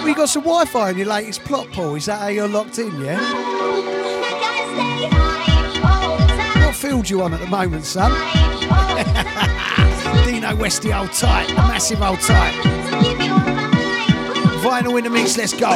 [0.06, 1.96] We got some Wi-Fi on your latest plot, Paul.
[1.96, 3.20] Is that how you're locked in, yeah?
[6.64, 8.12] What field you on at the moment, son?
[10.28, 12.77] Dino Westy old tight, massive old tight.
[14.68, 15.72] Vinyl in the mix, let's go.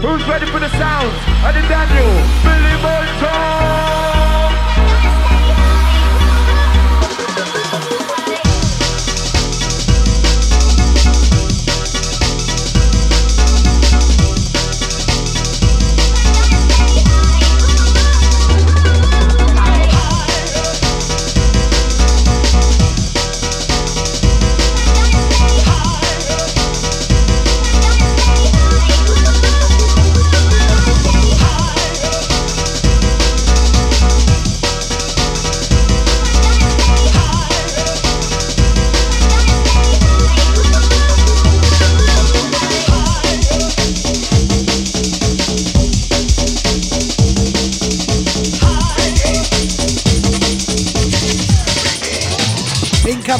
[0.00, 1.12] Who's ready for the sound?
[1.44, 2.08] And it's Daniel,
[2.42, 3.83] Billy Bolton.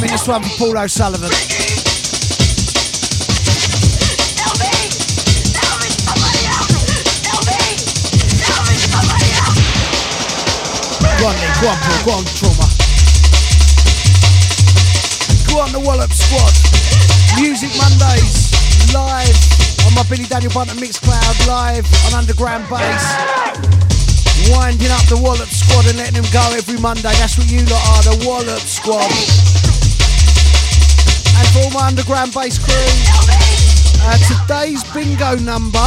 [0.05, 1.31] Incoming this one for Paul O'Sullivan.
[11.17, 11.49] Go on, Lee.
[11.57, 12.05] Go on, Paul.
[12.05, 12.67] Go on, Trauma.
[15.49, 16.53] Go on, the Wallop Squad.
[17.41, 18.53] Music Mondays,
[18.93, 19.33] live
[19.87, 23.03] on my Billy Daniel Bunter Mixcloud, live on Underground Bass.
[24.51, 27.15] Winding up the Wallop Squad and letting them go every Monday.
[27.17, 29.54] That's what you lot are, the Wallop Squad.
[31.55, 32.75] For all my Underground Bass crew,
[34.03, 35.79] uh, today's bingo number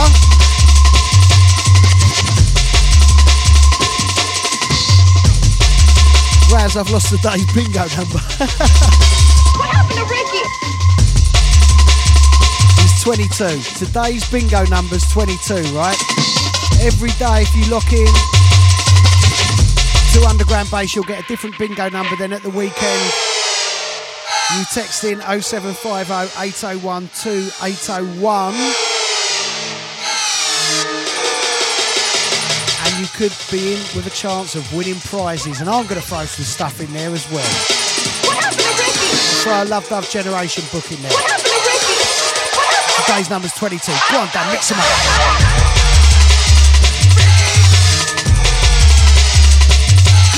[6.49, 8.24] Raz, I've lost the day's bingo number.
[9.57, 10.47] What happened to Ricky?
[12.80, 13.86] It's 22.
[13.86, 15.97] Today's bingo number's 22, right?
[16.80, 18.07] Every day, if you lock in
[20.13, 22.15] to Underground Bass, you'll get a different bingo number.
[22.15, 23.11] than at the weekend,
[24.55, 28.53] you text in 0750 801 2801.
[32.87, 35.59] And you could be in with a chance of winning prizes.
[35.59, 37.43] And I'm going to throw some stuff in there as well.
[38.23, 39.43] What happened to Ricky?
[39.43, 41.11] Throw a Love Dove Generation book in there.
[41.11, 41.99] What happened to Ricky?
[42.55, 43.03] What happened?
[43.03, 43.91] Today's number's 22.
[44.11, 44.87] Go on, Dan, mix them up.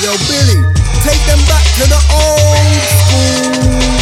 [0.02, 0.66] Yo, Billy,
[1.06, 3.99] take them back to the old school.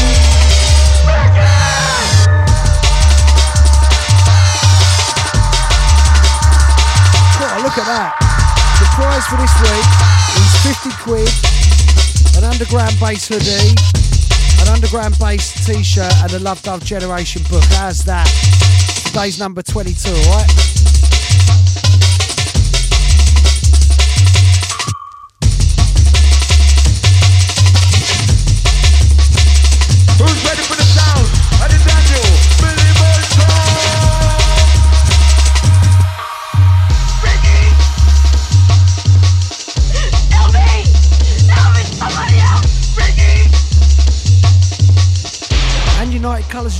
[7.78, 8.17] Look at that.
[8.82, 9.86] The prize for this week
[10.41, 11.30] is 50 quid,
[12.38, 13.75] an underground bass hoodie,
[14.61, 17.63] an underground bass t-shirt, and a Love Dove Generation book.
[17.78, 18.25] How's that?
[19.05, 20.86] Today's number 22, alright?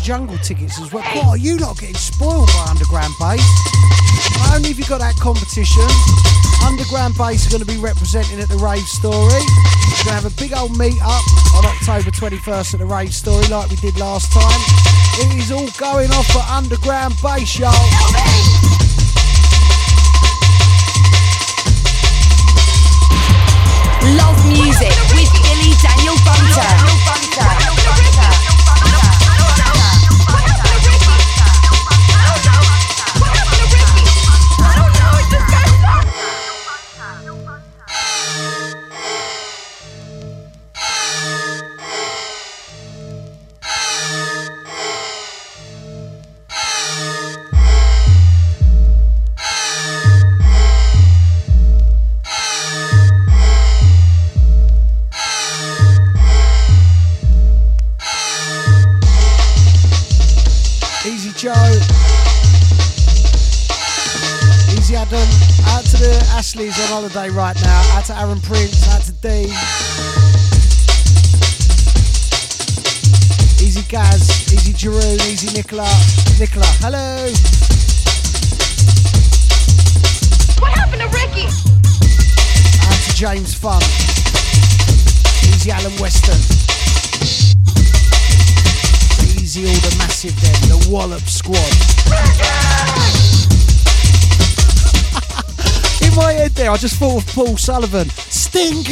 [0.08, 1.03] Jungle tickets as well.
[1.14, 3.43] God, you lot getting spoiled by underground bass.
[4.39, 5.84] Not only have you got that competition,
[6.64, 9.43] underground bass are going to be representing at the rave story.
[9.43, 11.28] We're going to have a big old meet up
[11.60, 14.62] on October 21st at the rave story, like we did last time.
[15.20, 18.57] It is all going off for underground bass, y'all.
[67.08, 67.97] Holiday right now.
[67.97, 68.88] Out to Aaron Prince.
[68.89, 69.45] Out to D.
[73.64, 74.51] Easy Gaz.
[74.51, 75.20] Easy Jeroen.
[75.32, 75.88] Easy Nicola.
[76.39, 76.66] Nicola.
[76.84, 77.32] Hello.
[80.60, 81.47] What happened to Ricky?
[82.88, 83.82] Out to James Fun.
[85.47, 86.38] Easy Alan Weston.
[89.41, 91.58] Easy all the massive then, the Wallop squad.
[96.18, 98.09] My head there, I just thought of Paul Sullivan.
[98.09, 98.89] Stinky!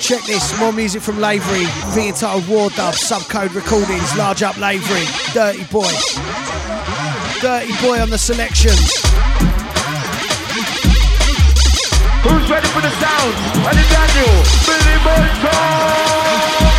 [0.00, 5.06] Check this, more music from Lavery, thing entitled War Dub, Subcode Recordings, Large Up Lavery,
[5.32, 5.92] Dirty Boy.
[7.40, 8.90] Dirty Boy on the selections.
[12.26, 13.34] Who's ready for the sound?
[13.68, 16.71] And Daniel, Billy Bolton.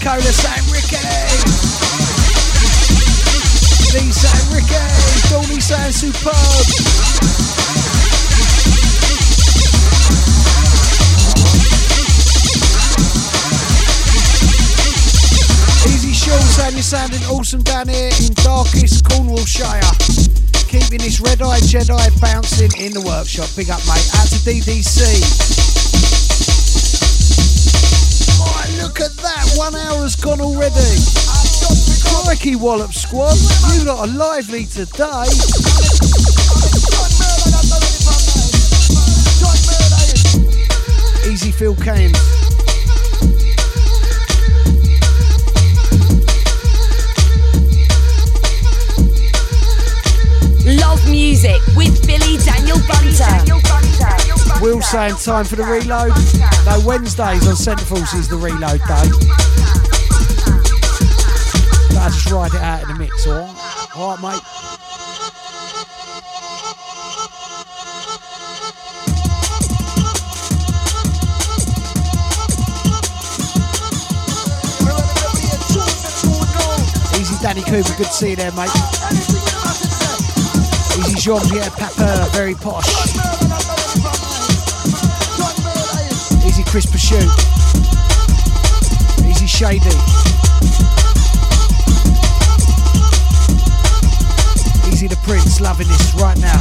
[0.00, 0.96] Cola Sam Ricky.
[3.92, 4.74] Lee Sam Ricky.
[5.28, 6.34] Donny Sam Superb.
[15.86, 19.84] Easy Sean saying you're sounding awesome down here in darkest Cornwallshire.
[20.66, 23.48] Keeping this red eye Jedi bouncing in the workshop.
[23.54, 24.08] Big up, mate.
[24.16, 25.79] Out to DDC.
[29.56, 30.74] One hour's gone already.
[32.24, 33.36] Crikey Wallop Squad.
[33.74, 35.24] You lot are lively today.
[41.30, 42.12] Easy Phil Kane.
[50.78, 53.69] Love music with Billy Daniel Bunter.
[54.60, 56.12] Will saying time for the reload.
[56.66, 59.08] No, Wednesdays on Centreforce is the reload day.
[61.88, 63.96] But I just ride it out in the mix, alright?
[63.96, 64.42] Alright, mate.
[77.18, 78.70] Easy Danny Cooper, good to see you there, mate.
[80.98, 83.09] Easy Jean Pierre Papin, very posh.
[86.70, 87.28] Chris Pursuit.
[89.28, 89.90] Easy Shady.
[94.88, 96.58] Easy the Prince, loving this right now.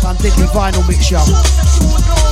[0.00, 2.27] Fun Diddley vinyl mix y'all.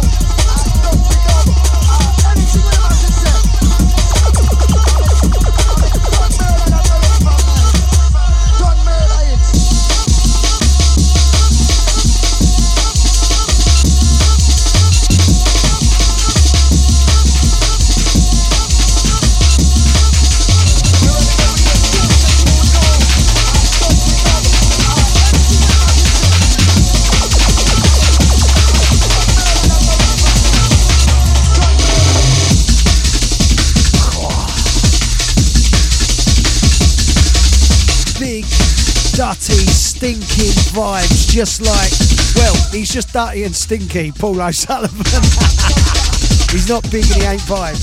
[40.77, 41.91] Vibes, just like,
[42.37, 44.99] well, he's just dirty and stinky, Paul O'Sullivan.
[46.53, 47.81] he's not big and he ain't vibes.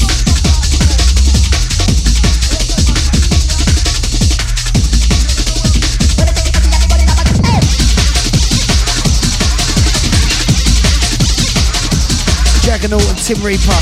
[12.61, 13.73] Juggernaut and Tim Reaper.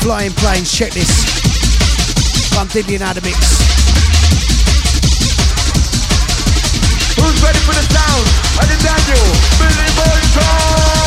[0.00, 1.22] Flying planes, check this.
[2.56, 3.02] one, Dillian
[7.42, 8.26] ready for the sound?
[8.60, 9.26] And the Daniel,
[9.58, 11.05] Billy Boy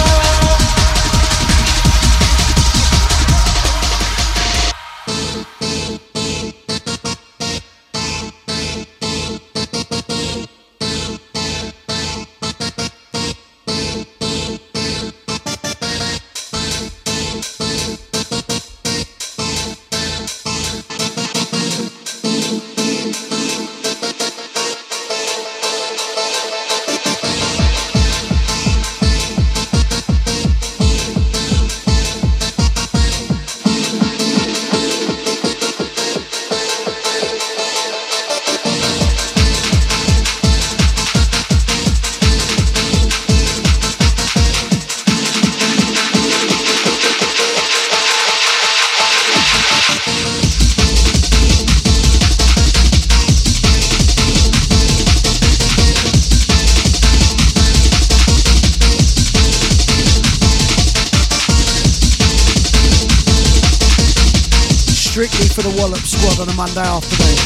[66.59, 67.37] Monday afternoon.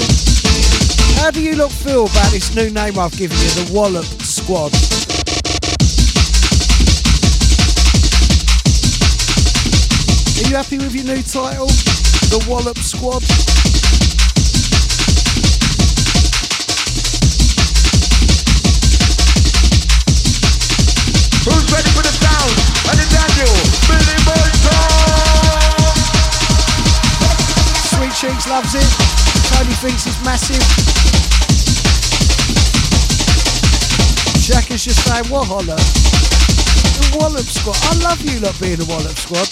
[1.22, 4.74] How do you look feel about this new name I've given you, the Wallop Squad?
[10.36, 13.53] Are you happy with your new title, the Wallop Squad?
[28.54, 28.86] Loves it.
[29.50, 30.62] Tony thinks it's massive.
[34.40, 35.74] Shaka's just saying, what holler?
[35.74, 37.76] The Wallop Squad.
[37.82, 39.50] I love you lot being the Wallop Squad.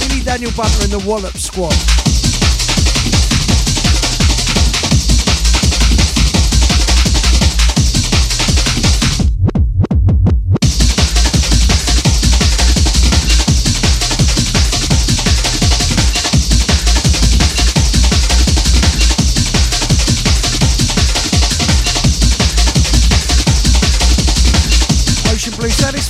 [0.00, 2.07] Billy Daniel Bunter and the Wallop Squad.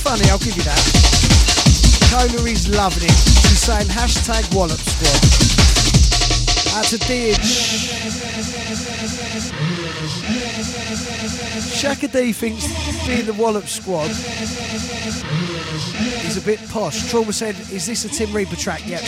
[0.09, 0.81] Funny, I'll give you that.
[2.09, 3.13] Cola is loving it.
[3.45, 5.21] She's saying hashtag Wallop Squad.
[6.75, 7.37] Out to Deej.
[11.75, 12.65] Shaka D thinks
[13.05, 14.09] being the Wallop Squad
[16.25, 17.07] is a bit posh.
[17.11, 18.81] Trauma said, is this a Tim Reaper track?
[18.87, 19.01] Yep.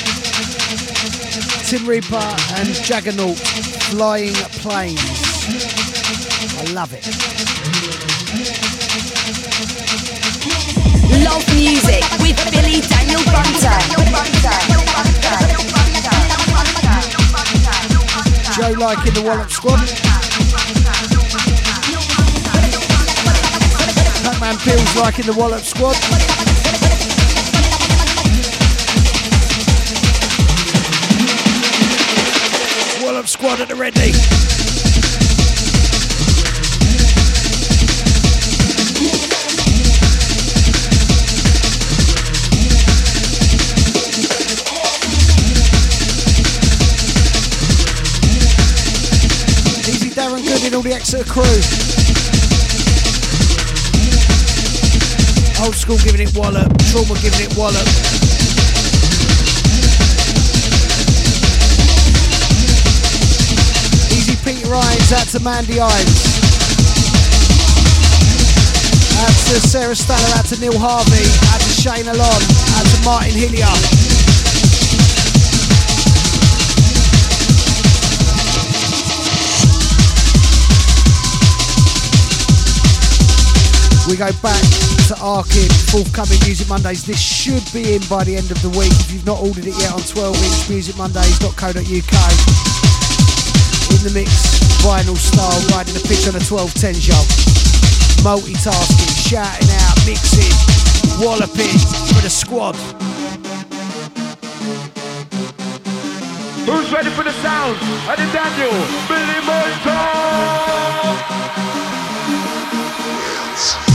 [1.65, 3.39] Tim Reaper and Juggernaut
[3.89, 4.99] flying planes.
[6.59, 8.70] I love it.
[11.23, 13.77] Love music with Billy Daniel Bunter.
[18.55, 19.79] Joe like in the Wallop Squad.
[25.19, 25.95] In the Wallop Squad.
[33.27, 34.50] Squad at the ready.
[50.71, 51.43] Darren all the Exeter crew.
[55.63, 57.85] Old school giving it wallop, trauma giving it wallop.
[64.11, 66.39] Easy Pete Ryan's out to Mandy Ives.
[69.19, 72.41] Out to Sarah Stanner, out to Neil Harvey, out to Shane Alon,
[72.75, 74.00] out to Martin Hillier.
[84.11, 84.59] We go back
[85.07, 87.07] to Arkin, forthcoming Music Mondays.
[87.07, 88.91] This should be in by the end of the week.
[88.91, 92.15] If you've not ordered it yet on 12 inch musicmondays.co.uk.
[93.87, 97.23] In the mix, vinyl style, riding the pitch on a 1210 show.
[98.19, 100.51] Multitasking, shouting out, mixing,
[101.23, 101.79] walloping
[102.11, 102.75] for the squad.
[106.67, 107.79] Who's ready for the sound?
[108.11, 108.75] And the Daniel,
[109.07, 109.71] Billy Boy
[113.87, 113.90] And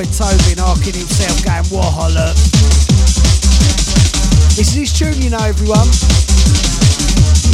[0.00, 2.32] Lloyd Tobin arcing himself, going Waholla.
[4.56, 5.84] This is his tune, you know, everyone.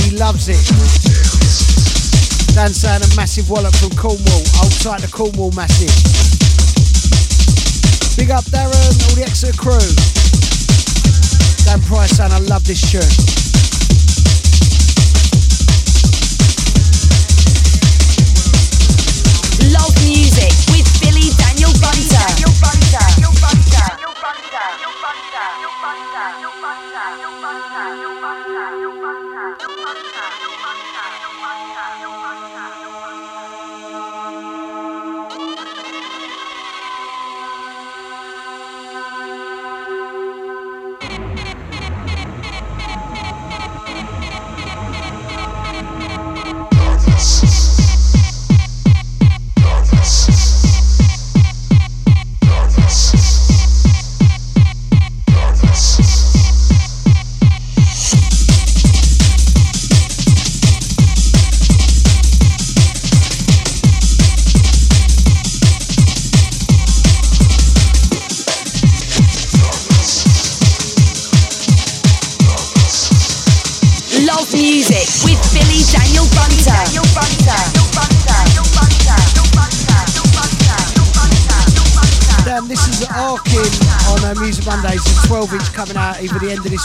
[0.07, 0.63] He loves it.
[2.55, 4.45] Dan saying a massive wallop from Cornwall.
[4.79, 5.91] Tight to Cornwall massive.
[8.17, 9.83] Big up Darren, all the Exeter crew.
[11.65, 13.46] Dan Price saying I love this tune.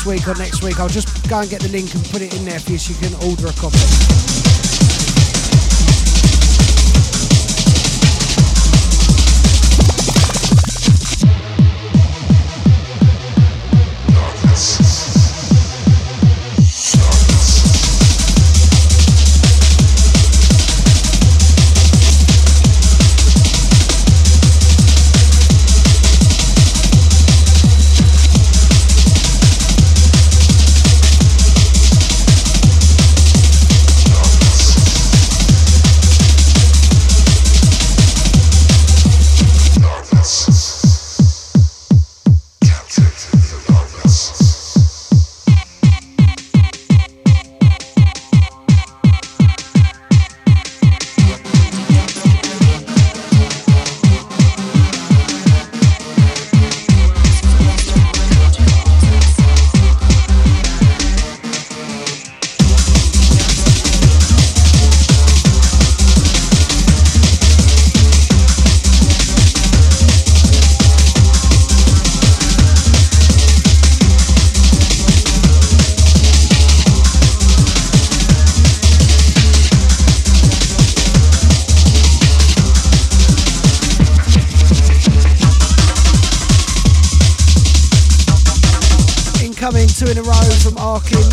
[0.06, 0.80] Week or next week.
[0.80, 2.93] I'll just go and get the link and put it in there for you so
[2.93, 4.41] you can order a copy.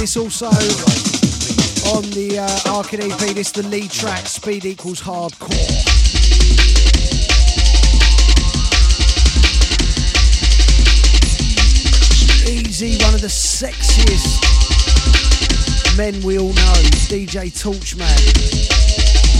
[0.09, 0.47] This also
[1.95, 3.19] on the uh, Arkin EP.
[3.35, 4.27] This the lead track.
[4.27, 5.53] Speed equals hardcore.
[12.49, 14.41] Easy, one of the sexiest
[15.99, 16.73] men we all know,
[17.11, 18.09] DJ Torchman.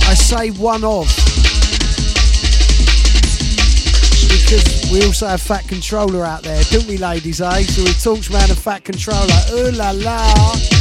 [0.07, 1.09] I say one of
[4.49, 7.41] because we also have Fat Controller out there, don't we, ladies?
[7.41, 7.63] Eh?
[7.63, 9.27] So we Torchman and Fat Controller.
[9.53, 10.78] Ooh la la.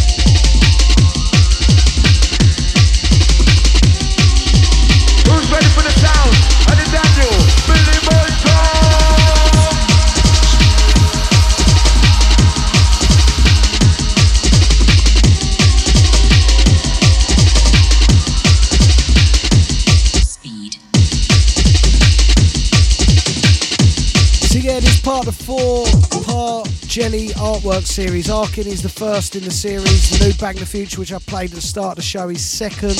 [27.38, 28.30] Artwork series.
[28.30, 30.10] Arkin is the first in the series.
[30.10, 32.44] The new in the Future, which I played at the start of the show, is
[32.44, 32.96] second.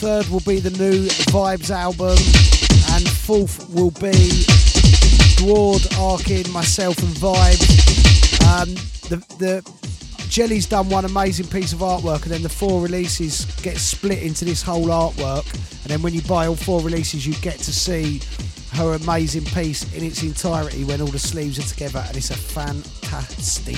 [0.00, 2.16] Third will be the new Vibes album.
[2.92, 4.44] And fourth will be
[5.36, 7.60] Dward, Arkin, myself, and Vibe.
[8.46, 8.74] Um,
[9.08, 9.72] the, the
[10.28, 14.44] Jelly's done one amazing piece of artwork, and then the four releases get split into
[14.44, 15.50] this whole artwork.
[15.82, 18.20] And then when you buy all four releases, you get to see
[18.74, 22.34] her amazing piece in its entirety when all the sleeves are together, and it's a
[22.34, 23.76] fantastic.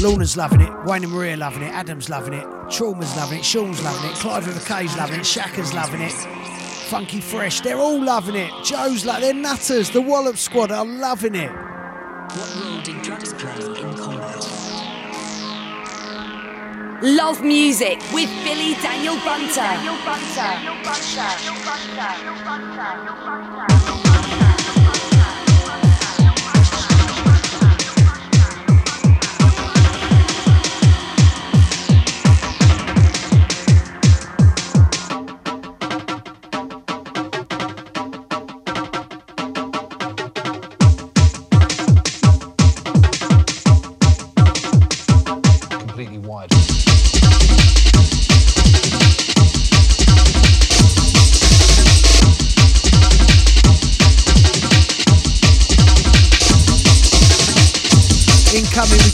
[0.00, 3.82] Lorna's loving it, Wayne and Maria loving it, Adam's loving it, Trauma's loving it, Sean's
[3.82, 6.12] loving it, Clive with a K's loving it, Shaka's loving it,
[6.88, 8.50] Funky Fresh, they're all loving it.
[8.62, 11.50] Joe's like, they're nutters, the Wallop Squad are loving it.
[11.50, 14.75] What role did drugs play in combat?
[17.02, 19.56] Love Music with Billy Daniel Bunter.
[19.56, 20.56] Daniel Bunter.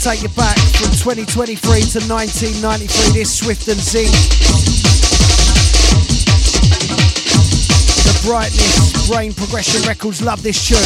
[0.03, 1.55] Take you back from 2023
[1.95, 3.15] to 1993.
[3.15, 4.11] This Swift and Zinc.
[8.03, 10.21] The Brightness, Brain Progression Records.
[10.21, 10.83] Love this tune.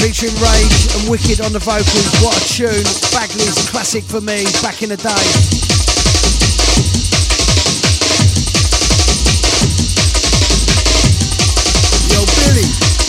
[0.00, 2.08] Featuring Rage and Wicked on the vocals.
[2.24, 2.84] What a tune.
[3.12, 5.55] Bagley's classic for me back in the day.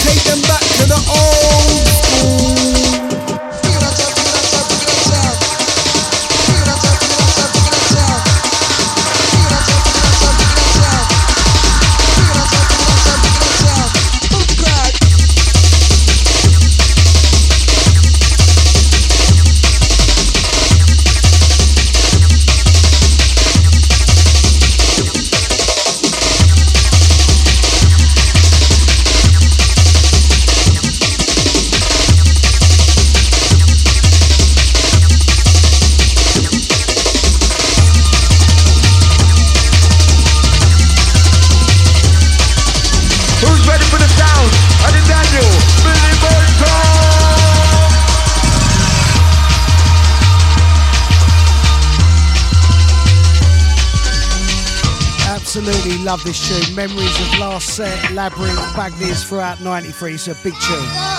[0.08, 2.57] Take them back to the old school.
[56.18, 56.76] Love this tune.
[56.76, 60.14] Memories of last set, Labyrinth, Bagley's throughout 93.
[60.14, 61.17] It's a big tune.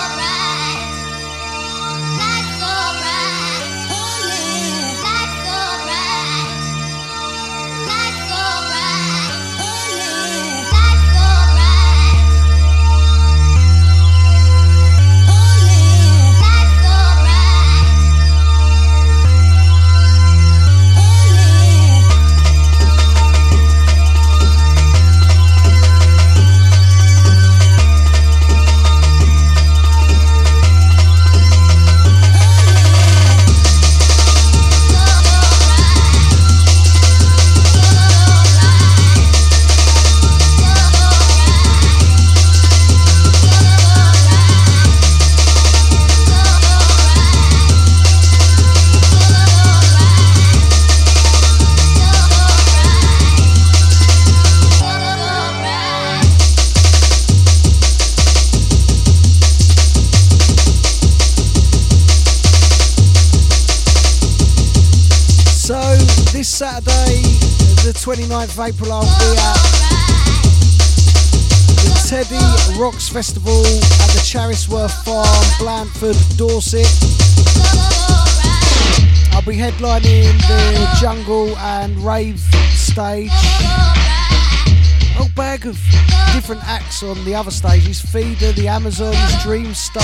[68.09, 69.53] 29th of April, I'll be at
[71.83, 76.87] the Teddy Rocks Festival at the Charisworth Farm, Blandford, Dorset.
[79.31, 82.39] I'll be headlining the Jungle and Rave
[82.71, 83.29] stage.
[85.13, 85.79] Whole bag of
[86.33, 90.01] different acts on the other stages Feeder, the Amazons, Dream State,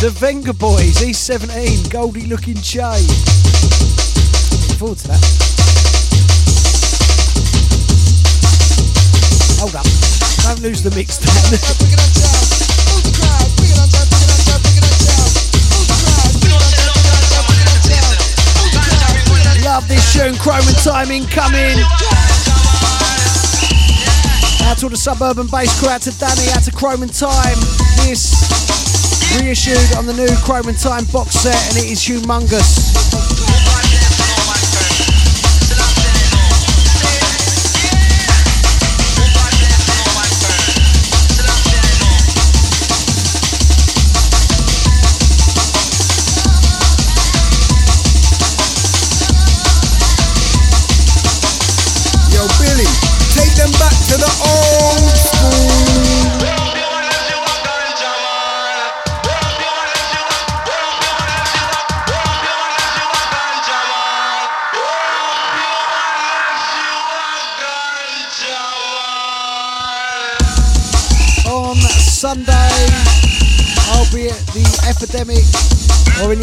[0.00, 3.04] the Venga Boys, E17, Goldie Lookin Chain.
[4.60, 5.49] Looking forward to that.
[9.60, 9.84] Hold up.
[10.42, 11.28] Don't lose the mix, Dan.
[19.62, 21.76] Love this tune, Krome and Time incoming.
[24.64, 27.60] Out to all the Suburban Base crew, out to Danny, out to Krome and Time.
[28.08, 28.32] This
[29.36, 32.89] reissued on the new Krome and Time box set, and it is humongous.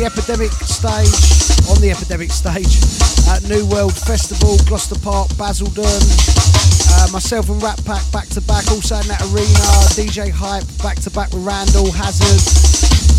[0.08, 2.80] Epidemic stage, on the Epidemic stage,
[3.28, 5.84] at New World Festival, Gloucester Park, Basildon.
[5.84, 9.68] Uh, myself and Rat Pack back to back, also in that arena.
[10.00, 12.40] DJ Hype back to back with Randall, Hazard,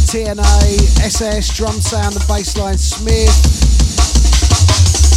[0.08, 3.36] TNA, SS, Drum Sound, and Bassline Smith.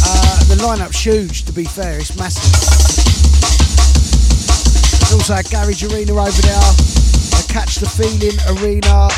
[0.04, 2.52] Uh, the lineup's huge, to be fair, it's massive.
[5.00, 6.68] There's also a garage arena over there,
[7.32, 9.08] a catch the feeling arena.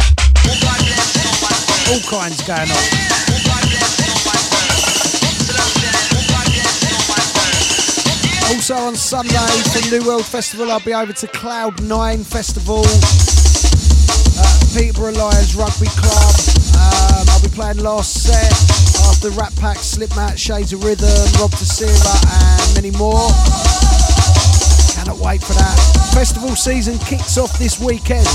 [1.91, 3.05] All kinds going on.
[8.55, 9.37] Also on Sunday
[9.73, 15.87] for New World Festival, I'll be over to Cloud Nine Festival, uh, Peterborough Lions Rugby
[15.89, 16.35] Club.
[16.75, 18.53] Um, I'll be playing last set
[19.11, 21.09] after Rat Pack, Slipmat, Shades of Rhythm,
[21.39, 23.29] Rob Tissera, and many more.
[24.95, 25.77] Cannot wait for that.
[26.15, 28.27] Festival season kicks off this weekend.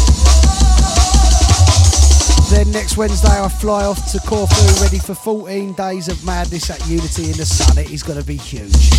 [2.50, 6.86] Then next Wednesday I fly off to Corfu, ready for 14 days of madness at
[6.88, 7.78] Unity in the sun.
[7.78, 8.90] It is going to be huge.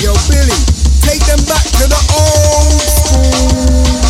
[0.00, 0.60] Yo, Billy,
[1.04, 4.05] take them back to the old school.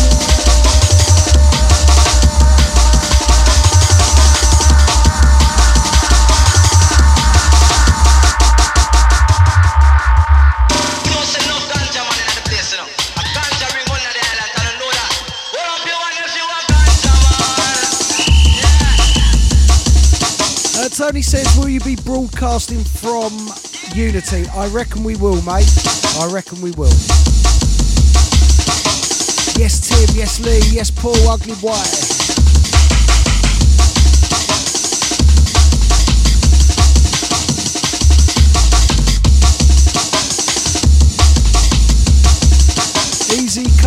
[21.07, 23.31] Tony says, will you be broadcasting from
[23.95, 24.45] Unity?
[24.49, 25.71] I reckon we will, mate.
[26.19, 26.91] I reckon we will.
[29.55, 30.17] Yes, Tim.
[30.17, 30.59] Yes, Lee.
[30.69, 31.15] Yes, Paul.
[31.29, 32.26] Ugly White.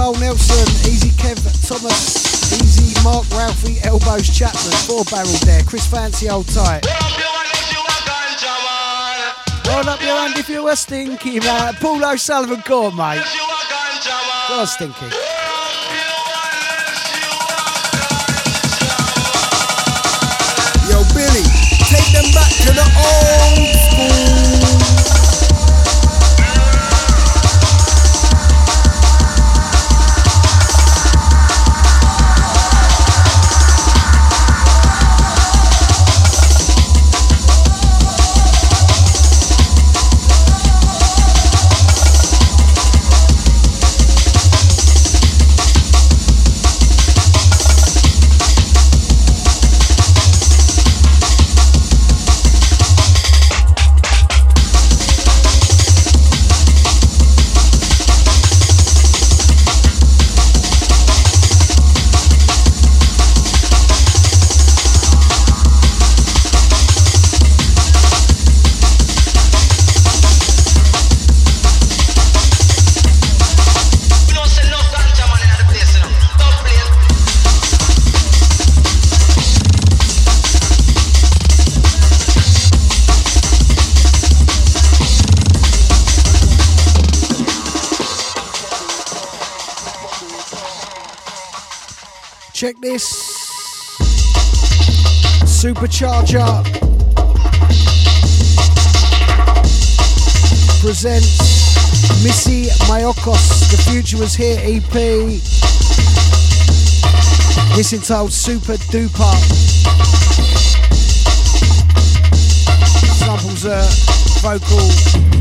[0.00, 1.36] Cole Nelson, Easy Kev
[1.68, 6.86] Thomas, Easy Mark Ralphie, Elbows Chapman, four barrel there, Chris Fancy Old Tight.
[6.86, 9.34] What up, you want if you a ganja man?
[9.66, 11.74] Hold up your hand if you were stinky, man.
[11.74, 13.18] Paul O'Sullivan, go on, mate.
[13.18, 13.40] If a?
[14.48, 15.04] Go on, stinky.
[15.04, 15.20] What up,
[15.92, 18.56] you want if you a ganja
[20.80, 20.96] man?
[20.96, 21.44] Yo, Billy,
[21.92, 24.79] take them back to the old school.
[96.00, 96.64] Supercharger
[100.80, 104.92] presents Missy Mayokos, The Future Was Here EP.
[107.76, 109.34] This entitled Super Duper.
[113.18, 113.84] Samples a
[114.40, 115.39] vocal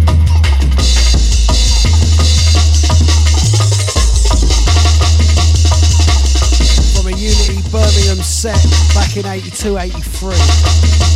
[7.71, 8.63] Birmingham set
[8.95, 11.09] back in 82 83.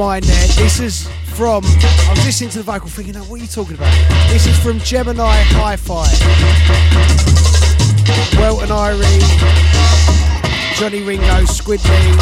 [0.00, 0.46] Mind there.
[0.56, 1.62] This is from.
[1.62, 3.92] I was listening to the vocal thinking, "Oh, what are you talking about?
[4.30, 6.08] This is from Gemini Hi Fi.
[8.40, 9.20] Welton Irie,
[10.76, 12.18] Johnny Ringo, Squidly,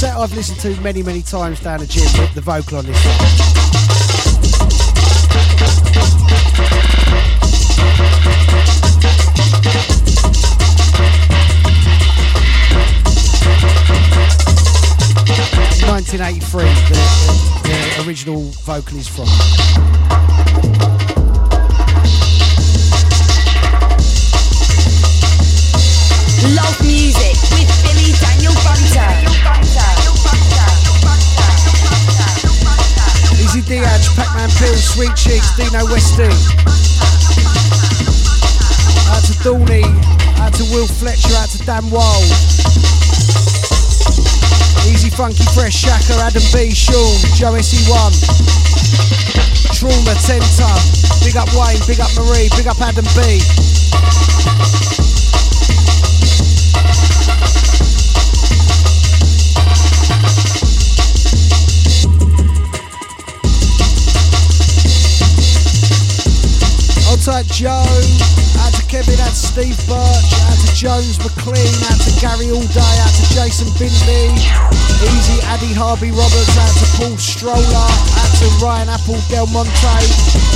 [0.00, 2.02] set I've listened to many, many times down the gym.
[2.02, 3.95] The, the vocal on this one.
[15.86, 16.94] Nineteen eighty three, the,
[17.62, 19.24] the, the original vocal is from.
[26.54, 29.08] Love music with Billy Daniel Bunter.
[33.40, 33.62] Easy
[34.14, 36.28] Pac-Man Pills, Sweet Cheeks, Dino Westy.
[39.08, 39.82] Out to Thorny,
[40.42, 42.95] out to Will Fletcher, out to Dan Wild.
[45.06, 46.96] Easy Funky Fresh, Shaka, Adam B, Sean,
[47.36, 48.12] Joe SE1.
[49.72, 50.80] Trauma, 10 ton.
[51.22, 53.38] Big up Wayne, big up Marie, big up Adam B.
[67.06, 68.26] Hold tight Joe,
[68.88, 73.10] Kevin, out to Steve Birch, out to Jones McLean, out to Gary All Day, out
[73.10, 74.30] to Jason Bindley,
[75.02, 80.55] Easy Addy Harvey Roberts, out to Paul Stroller, out to Ryan Apple Del Monte.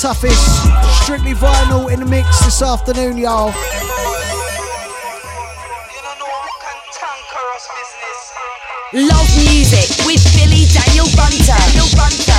[0.00, 0.64] Toughest,
[1.02, 3.52] strictly vinyl in the mix this afternoon, y'all.
[8.94, 11.52] Love music with Billy Daniel Bunter.
[11.76, 12.29] Who's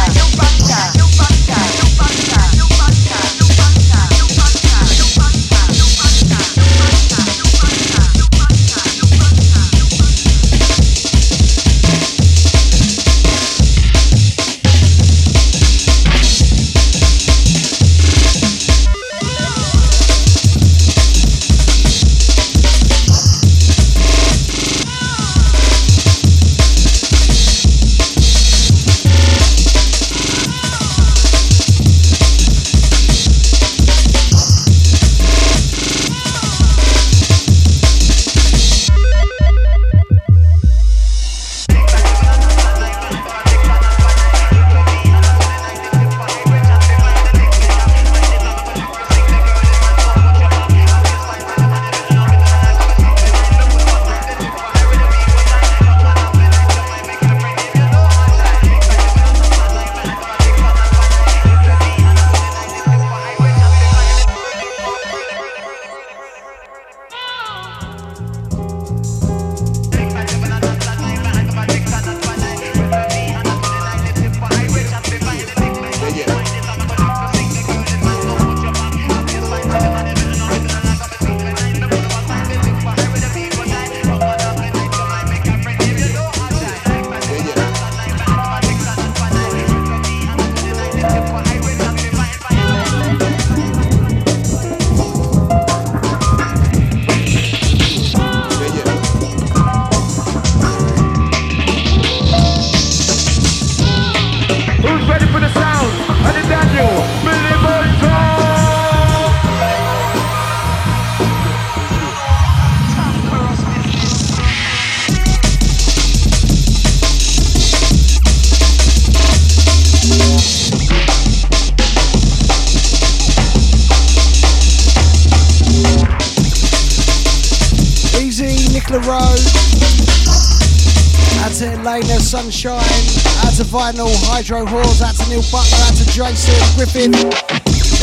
[132.51, 133.47] Elena Sunshine.
[133.47, 135.01] Out to Vinyl, Hydro Whores.
[135.01, 135.79] Out to Neil Butler.
[135.87, 137.13] Out to Jason Griffin.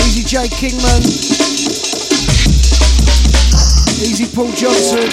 [0.07, 1.03] Easy J Kingman.
[4.01, 5.09] Easy Paul Johnson.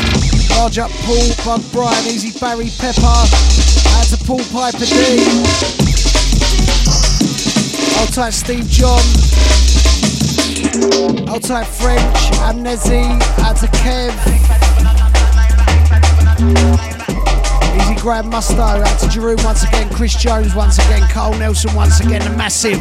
[0.56, 2.06] Large up Paul, Bug Brian.
[2.08, 3.02] Easy Barry Pepper.
[3.04, 5.20] Out to Paul Piper D.
[7.96, 9.02] Hold tight Steve John.
[11.28, 12.32] Hold tight French.
[12.40, 13.04] Amnesi.
[13.40, 14.16] Out to Kev.
[18.06, 22.22] Grand Musto, out to Giroud once again, Chris Jones once again, Cole Nelson once again,
[22.22, 22.80] the massive.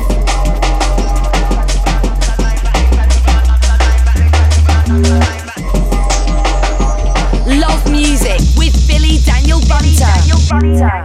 [7.58, 11.03] Love music with Billy Daniel Bunter.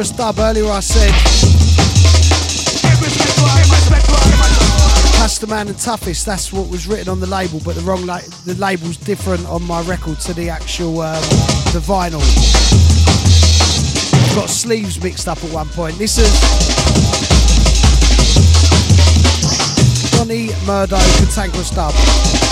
[0.00, 1.12] Cantankerous dub, earlier I said.
[5.18, 8.20] Pastor Man and Toughest, that's what was written on the label, but the wrong la-
[8.46, 11.20] the label's different on my record to the actual um,
[11.74, 12.22] the vinyl.
[14.30, 15.98] I've got sleeves mixed up at one point.
[15.98, 16.30] This is
[20.12, 22.49] Donny Murdo, Cantankerous dub.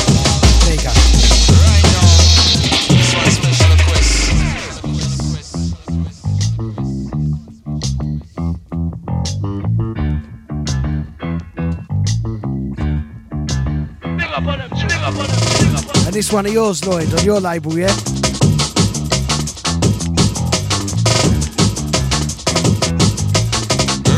[16.18, 17.86] This one of yours, Lloyd, on your label, yeah?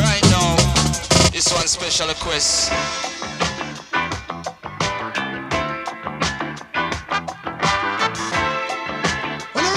[0.01, 0.57] Right now,
[1.31, 2.73] this one special request.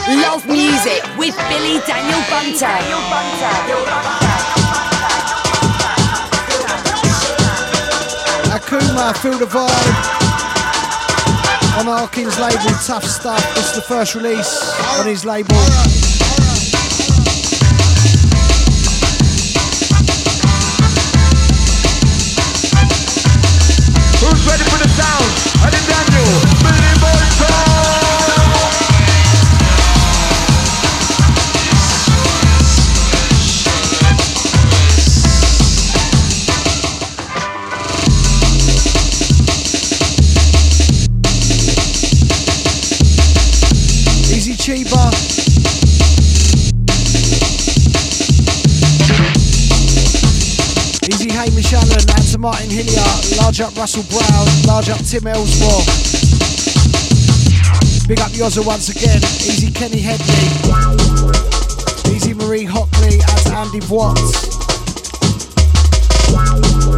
[0.08, 2.80] Love music with Billy Daniel Bunter.
[8.56, 10.23] Akuma, feel the vibe.
[11.76, 13.44] On Arkin's label, Tough Stuff.
[13.58, 14.62] It's the first release
[15.00, 15.56] on his label.
[24.22, 25.34] Who's ready for the sound?
[25.66, 26.30] I did Daniel,
[26.62, 27.73] Billy Boy
[52.54, 55.88] Martin large up Russell Brown, large up Tim Ellsworth.
[58.08, 60.36] Big up Yozza once again, easy Kenny Headley.
[62.16, 64.54] Easy Marie Hockley, to Andy Watts.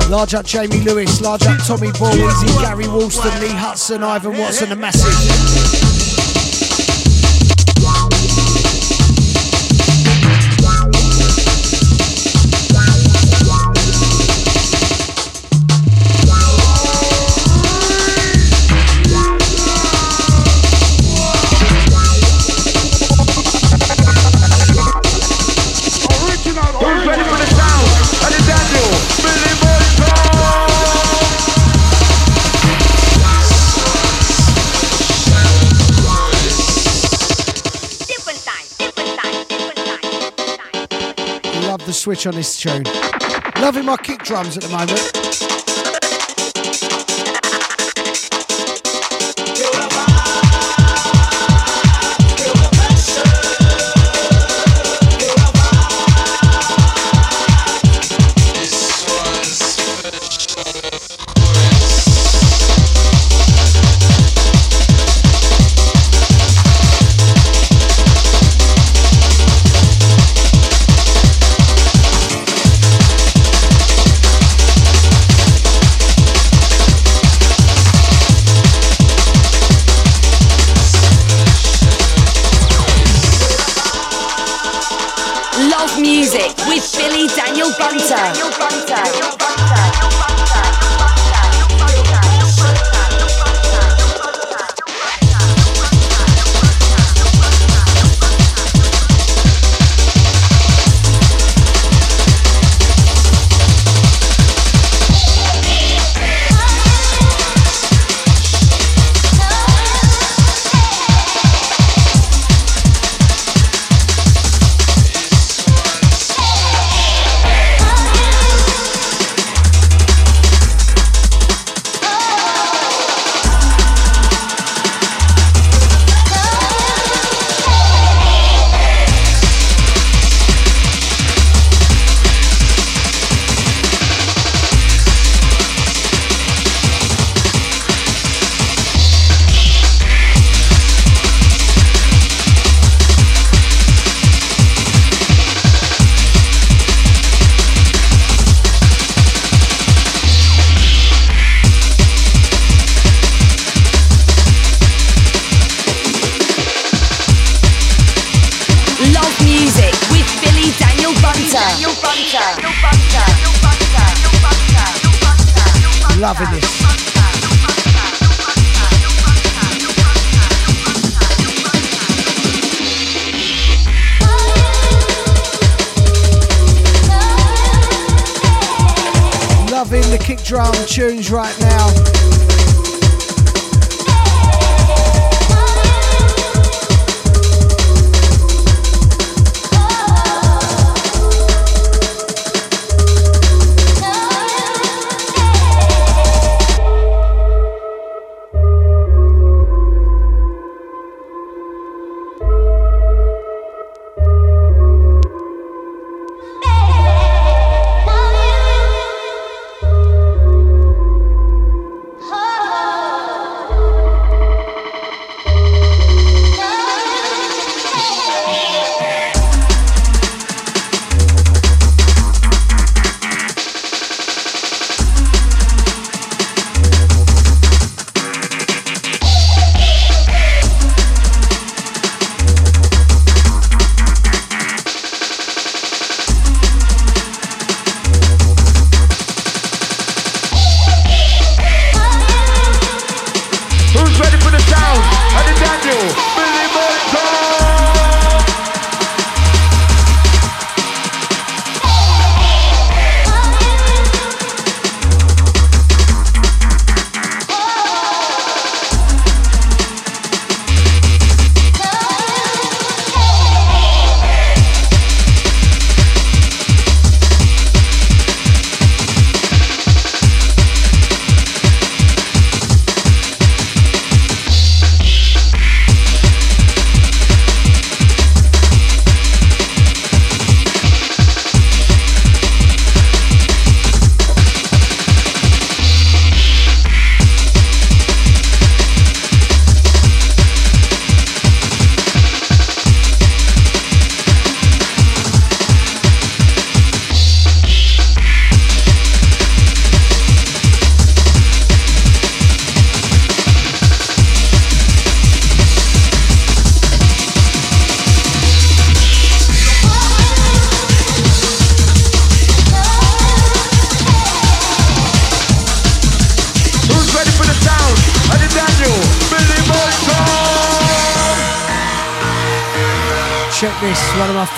[0.10, 4.69] Large up Jamie Lewis, large up Tommy Ball, easy Gary Woolston, Lee Hudson, Ivan Watson,
[4.69, 5.65] the massive.
[42.06, 42.84] Switch on this tune.
[43.60, 45.85] Loving my kick drums at the moment.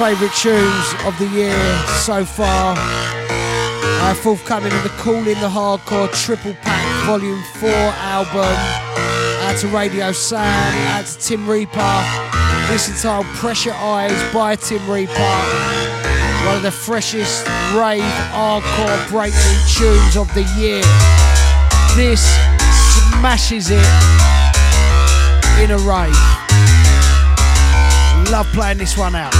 [0.07, 1.59] Favourite tunes of the year
[2.05, 2.75] so far.
[2.77, 8.55] Uh, forthcoming in the Calling the Hardcore Triple Pack Volume 4 album.
[9.43, 12.05] Out to Radio Sam, out to Tim Reaper.
[12.71, 15.11] This entitled Pressure Eyes by Tim Reaper.
[16.45, 18.01] One of the freshest rave
[18.31, 20.83] hardcore breakbeat tunes of the year.
[21.97, 22.23] This
[22.95, 23.85] smashes it
[25.61, 26.15] in a rave.
[28.31, 29.33] Love playing this one out.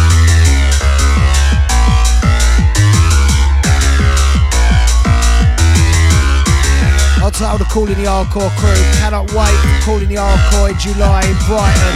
[7.38, 8.74] Title Calling the Hardcore crew.
[8.98, 9.54] Cannot wait
[10.02, 11.94] in the Hardcore in July in Brighton.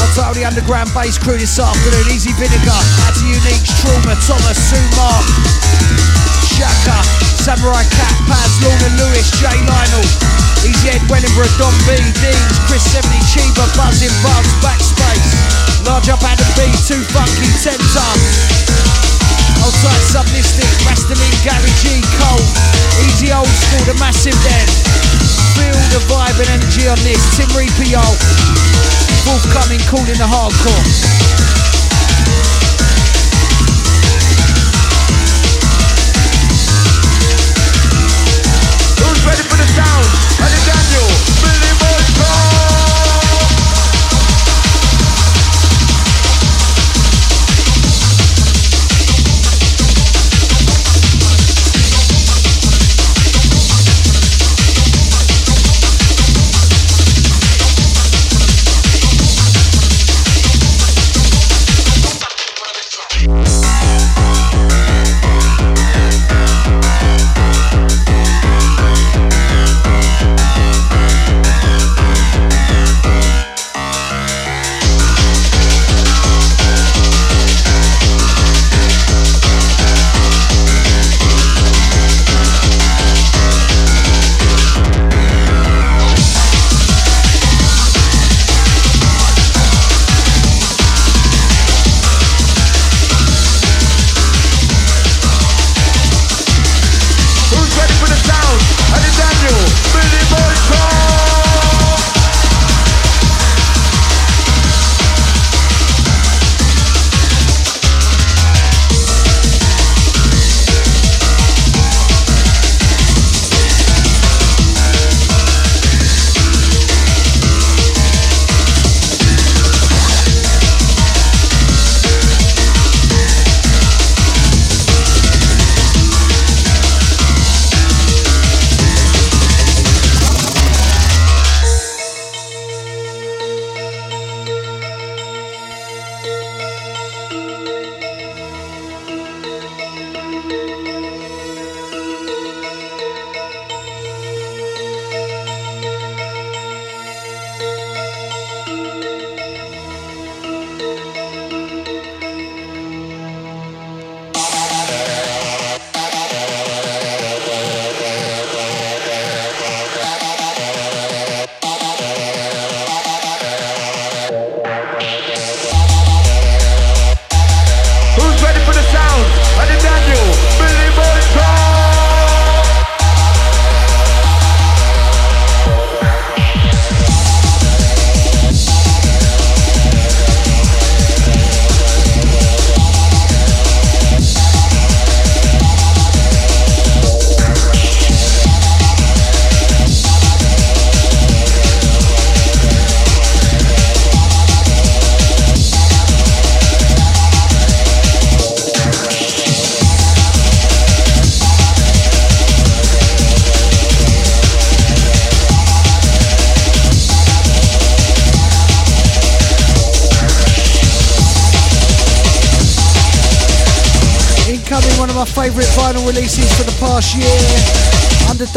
[0.00, 2.00] I'll title the Underground Bass crew this afternoon.
[2.08, 5.20] Easy Vinegar, Out to Uniques, Trauma, Thomas, Sumar,
[6.40, 6.96] Shaka,
[7.44, 10.08] Samurai Cat, Paz, Lorna Lewis, Jay Lionel,
[10.64, 11.92] Easy Ed Wellingborough, Don B,
[12.24, 15.28] Deans, Chris 70, Chiba, Buzzing Buzz, Backspace,
[15.84, 19.07] Large Up Adam B, Too Funky, Tentar.
[19.68, 22.40] Outside Sublistic, Rastamin, Gary G, Cole,
[23.04, 24.68] Easy Old School, The Massive Dead.
[25.60, 27.20] Feel the vibe and energy on this.
[27.36, 28.00] Tim Reaper,
[29.28, 30.72] forthcoming, calling the hardcore.
[39.04, 40.08] Who's ready for the sound.
[40.64, 41.12] Daniel,
[41.44, 42.67] Billy Boy,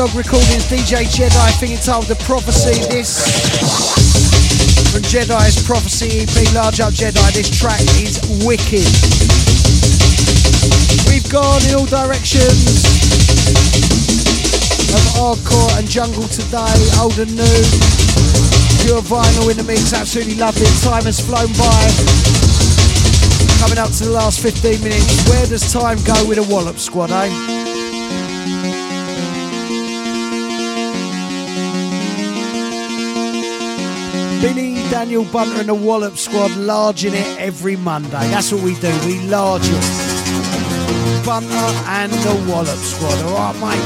[0.02, 2.74] Underdog Recordings, DJ Jedi, it's called The Prophecy.
[2.90, 3.22] This
[4.90, 7.30] from Jedi's Prophecy EP, Large Up Jedi.
[7.34, 8.82] This track is wicked.
[11.06, 12.82] We've gone in all directions
[14.90, 17.62] of hardcore and jungle today, old and new.
[18.82, 20.66] Pure vinyl in the mix, absolutely lovely.
[20.82, 21.82] Time has flown by.
[23.62, 25.30] Coming up to the last 15 minutes.
[25.30, 27.61] Where does time go with a Wallop squad, eh?
[35.02, 38.30] Daniel Bunter and the Wallop squad larging it every Monday.
[38.30, 38.94] That's what we do.
[39.08, 41.26] We large it.
[41.26, 43.18] Bunter and the Wallop squad.
[43.26, 43.82] Alright, mate?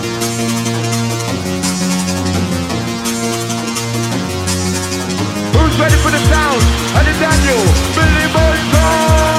[5.55, 6.61] Who's ready for the sound?
[6.99, 7.63] And Daniel,
[7.95, 9.34] Billy Boy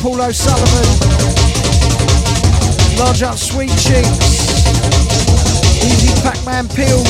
[0.00, 0.88] Paul O'Sullivan.
[2.98, 4.48] Large up Sweet Cheeks.
[5.84, 7.06] Easy Pac-Man Pills.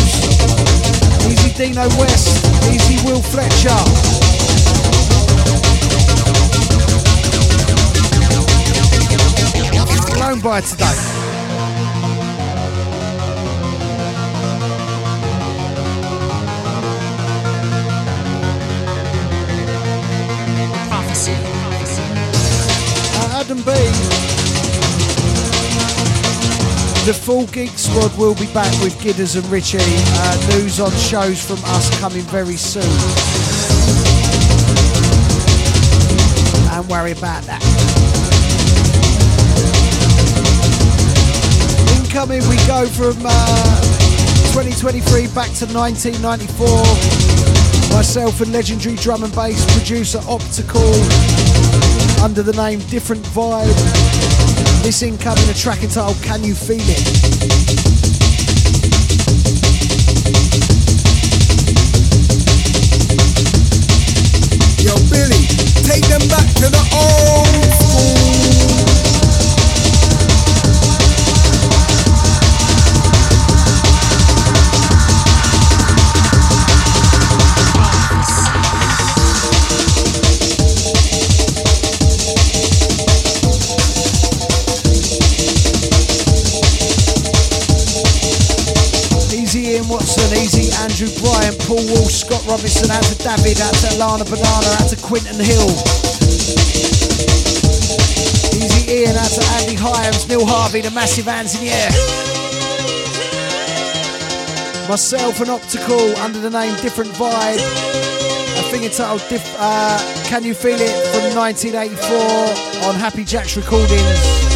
[1.27, 2.45] Easy Dino West.
[2.73, 3.77] Easy Will Fletcher.
[10.43, 11.08] By today.
[27.09, 29.79] The full Geek Squad will be back with Gidders and Richie.
[29.81, 32.83] Uh, news on shows from us coming very soon.
[36.69, 37.65] Don't worry about that.
[41.97, 43.81] incoming, we go from uh,
[44.53, 46.69] 2023 back to 1994.
[47.97, 50.93] Myself and legendary drum and bass producer Optical
[52.23, 54.08] under the name Different Vibe.
[54.89, 57.05] This incoming a track entitled Can You Feel It?
[64.83, 65.45] Yo, Billy,
[65.85, 67.48] take them back to the old
[92.49, 95.69] Robinson, out to David, out to Lana Banana, out to Quinton Hill.
[98.57, 101.91] Easy Ian, out to Andy Hyams, Neil Harvey, the massive hands in the air.
[104.89, 107.61] Myself and Optical under the name Different Vibe.
[107.61, 114.49] A thing entitled Diff- uh, Can You Feel It from 1984 on Happy Jacks Recordings.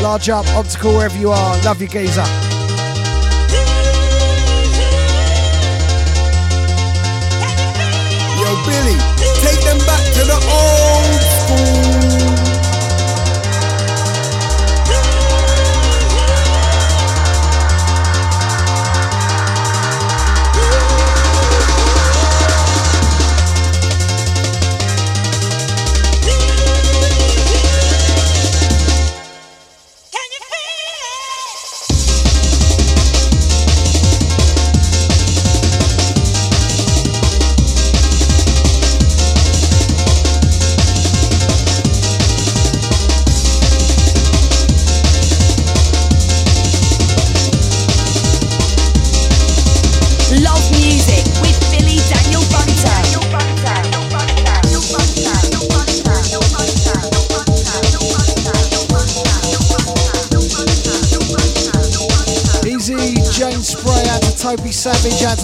[0.00, 1.62] Large up, Optical, wherever you are.
[1.64, 2.51] Love you, geezer.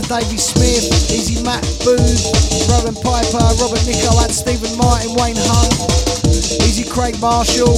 [0.08, 2.32] Davey Smith, Easy Matt Booth,
[2.72, 5.76] Rowan Piper, Robert Nico, out to Stephen Martin, Wayne Hunt,
[6.64, 7.76] Easy Craig Marshall,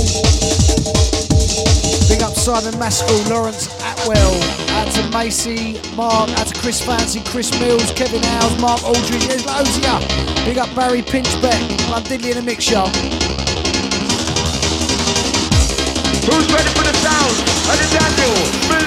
[2.06, 4.30] Big up Simon Maskell, Lawrence Atwell,
[4.78, 9.44] out to Macy, Mark, out to Chris Fancy, Chris Mills, Kevin Howes, Mark Aldridge, there's
[9.44, 9.98] loads ya.
[10.46, 11.58] Big up Barry Pinchbeck,
[11.90, 12.86] I'm in the mix show.
[16.30, 17.34] Who's ready for the sound?
[17.74, 18.79] And Daniel,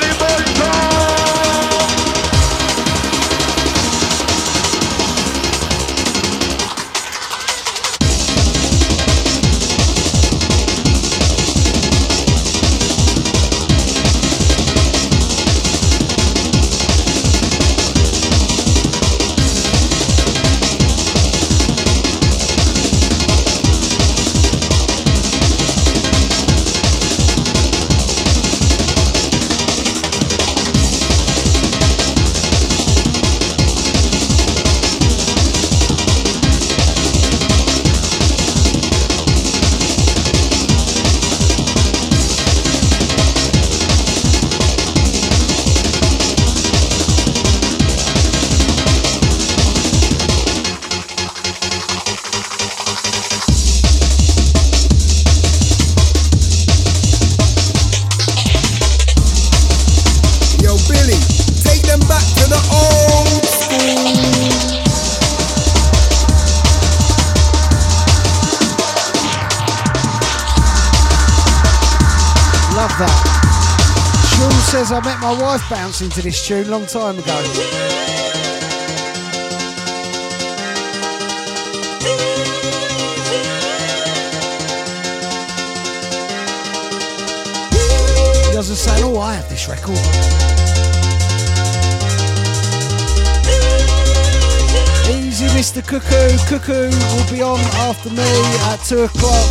[76.04, 77.44] bouncing to this tune long time ago.
[88.54, 89.98] Doesn't say, oh, I have this record.
[95.10, 95.86] Easy, Mr.
[95.86, 96.38] Cuckoo.
[96.48, 98.24] Cuckoo will be on after me
[98.72, 99.50] at 2 o'clock.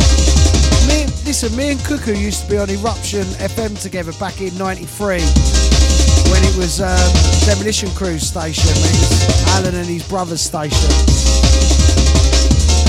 [0.87, 5.52] Me, listen, me and Cuckoo used to be on Eruption FM together back in 93
[6.33, 6.97] when it was um,
[7.45, 8.71] Demolition Crew's station.
[8.73, 10.89] It was Alan and his brother's station.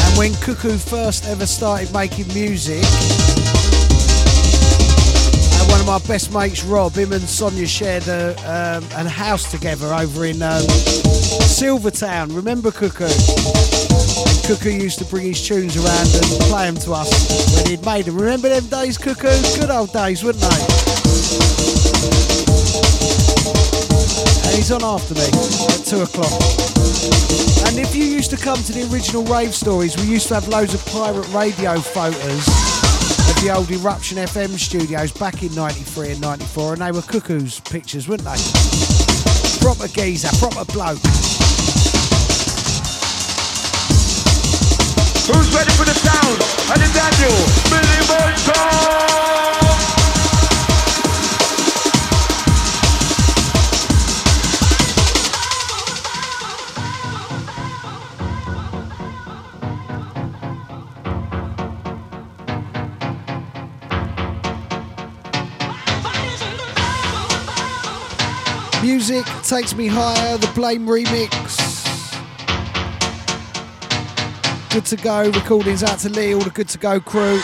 [0.01, 2.83] And when Cuckoo first ever started making music,
[5.61, 9.51] and one of my best mates, Rob, him and Sonia shared a, um, a house
[9.51, 10.63] together over in um,
[11.45, 12.35] Silvertown.
[12.35, 13.05] Remember Cuckoo?
[13.05, 17.85] And Cuckoo used to bring his tunes around and play them to us when he'd
[17.85, 18.17] made them.
[18.17, 19.37] Remember them days, Cuckoo?
[19.61, 20.74] Good old days, wouldn't they?
[24.65, 26.33] He's on after me at two o'clock.
[27.69, 30.49] And if you used to come to the original rave stories, we used to have
[30.49, 32.49] loads of pirate radio photos
[33.29, 37.61] of the old Eruption FM studios back in 93 and 94, and they were cuckoos
[37.61, 38.41] pictures, weren't they?
[39.61, 41.05] Proper geezer, proper bloke.
[45.29, 46.41] Who's ready for the sound?
[46.73, 47.37] And Daniel,
[47.69, 49.24] Billy Boy
[68.95, 71.59] Music takes me higher, the Blame remix.
[74.71, 77.41] Good to go, recordings out to Lee, all the good to go crew.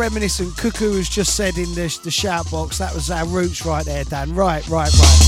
[0.00, 3.84] Reminiscent, Cuckoo has just said in the, the shout box, that was our roots right
[3.84, 4.34] there, Dan.
[4.34, 5.20] Right, right, right.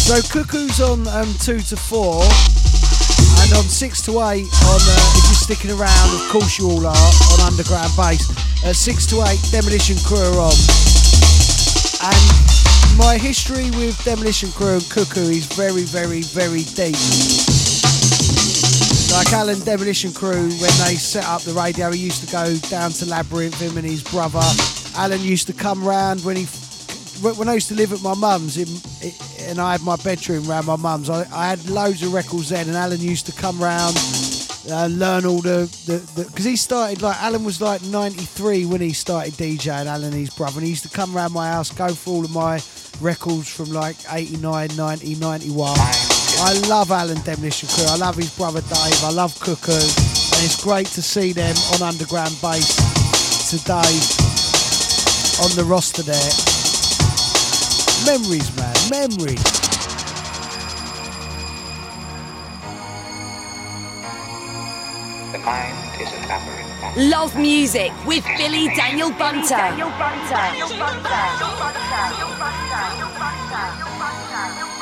[0.00, 4.44] So Cuckoo's on um, 2 to 4, and on 6 to 8, on uh,
[5.12, 8.24] if you're sticking around, of course you all are, on Underground Bass.
[8.64, 10.56] 6 to 8, Demolition Crew are on.
[12.00, 17.49] And my history with Demolition Crew and Cuckoo is very, very, very deep.
[19.12, 22.92] Like Alan Demolition Crew, when they set up the radio, he used to go down
[22.92, 24.40] to Labyrinth, him and his brother.
[24.96, 26.44] Alan used to come round when he,
[27.20, 28.68] when I used to live at my mum's, in,
[29.48, 31.10] and I had my bedroom round my mum's.
[31.10, 33.96] I, I had loads of records then, and Alan used to come round
[34.70, 35.68] and learn all the
[36.14, 39.86] because he started like Alan was like 93 when he started DJing.
[39.86, 42.24] Alan and his brother, and he used to come round my house, go through all
[42.24, 42.60] of my
[43.00, 46.09] records from like 89, 90, 91.
[46.42, 47.84] I love Alan Demolition Crew.
[47.86, 49.04] I love his brother Dave.
[49.04, 49.72] I love Cuckoo.
[49.72, 53.76] And it's great to see them on Underground Bass today
[55.44, 56.32] on the roster there.
[58.08, 58.74] Memories, man.
[58.88, 59.44] Memories.
[65.32, 67.10] The mind is a.
[67.10, 69.56] Love music with Billy Daniel Bunter.
[69.56, 70.34] Daniel Bunter.
[70.34, 71.04] Daniel Bunter.
[71.04, 71.84] Daniel Bunter.
[71.92, 72.64] Daniel Bunter.
[72.72, 74.32] Daniel Bunter.
[74.32, 74.79] Daniel Bunter.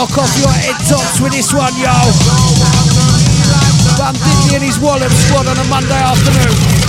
[0.00, 1.92] Knock off your head tops with this one, yo.
[3.98, 6.80] Bum Diddley and his Wallop squad on a Monday afternoon.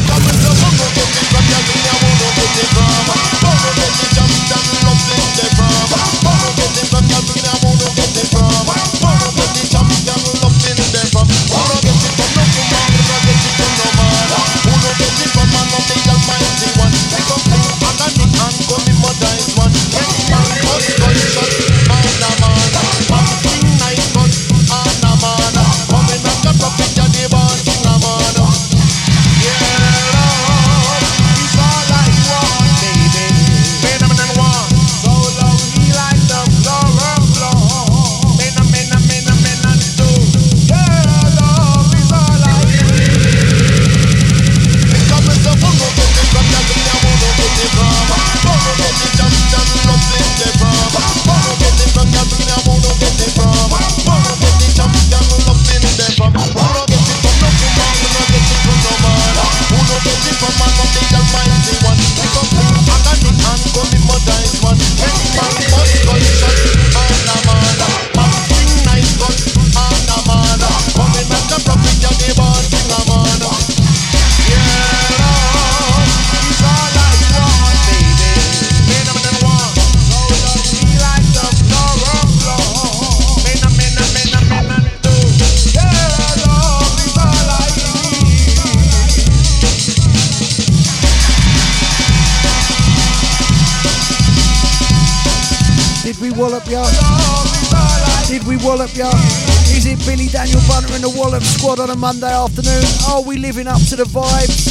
[101.82, 102.84] On a Monday afternoon?
[103.10, 104.70] Are we living up to the vibes?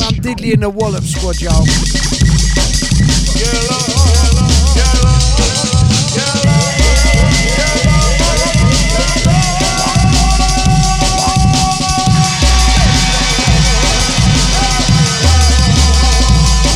[0.00, 1.60] I'm Diddley and the Wallop Squad, y'all.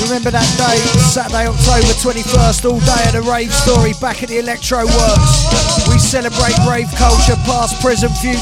[0.04, 4.36] Remember that day, Saturday, October 21st, all day at the Rave Story back at the
[4.36, 5.77] Electrowerkz.
[6.08, 8.40] Celebrate rave culture, past, present, future.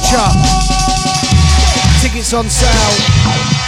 [2.01, 3.67] Tickets on sale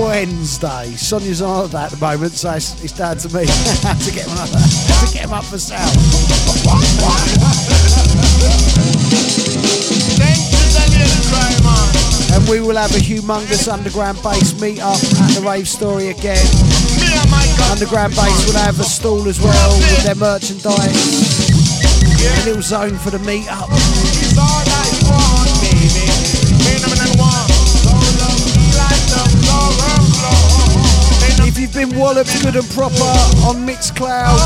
[0.00, 0.92] Wednesday.
[0.94, 4.38] Sonia's on holiday at the moment, so it's, it's down to me to get them
[4.38, 5.78] up, to get up for sale.
[12.32, 16.46] And we will have a humongous underground bass meet up at the Rave Story again.
[17.72, 21.27] Underground bass will have a stall as well with their merchandise.
[22.20, 23.68] A little zone for the meet up.
[31.46, 32.94] If you've been walloped good and proper
[33.46, 34.38] on Mixcloud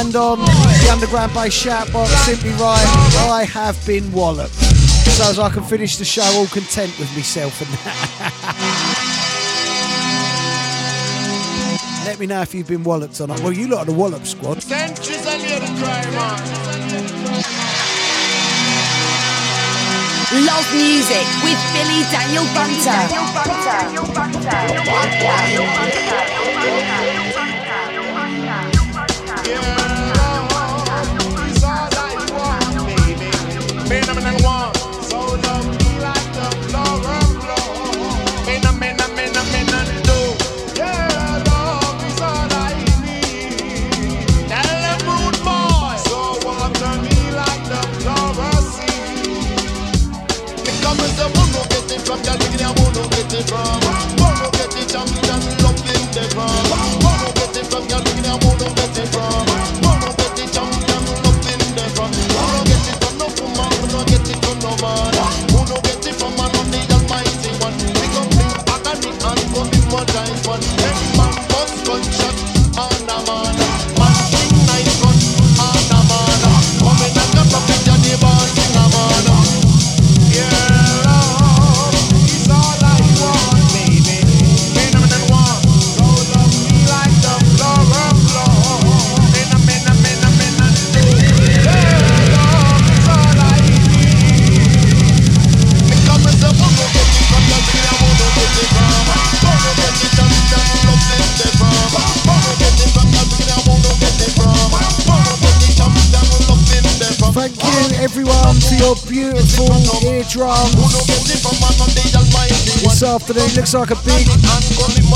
[0.00, 2.84] and on the Underground Bass Shoutbox, simply right,
[3.30, 4.54] I have been walloped.
[4.54, 8.66] So as I can finish the show all content with myself and that.
[12.10, 13.38] Let me know if you've been walloped or not.
[13.38, 14.60] Well, you lot are the wallop squad.
[14.60, 16.42] Centuries and years to cry, man.
[20.44, 22.98] Love music with Billy Daniel Bunter.
[53.42, 55.29] Thank
[110.36, 110.74] eardrums
[112.82, 113.50] this afternoon.
[113.56, 114.26] Looks like a big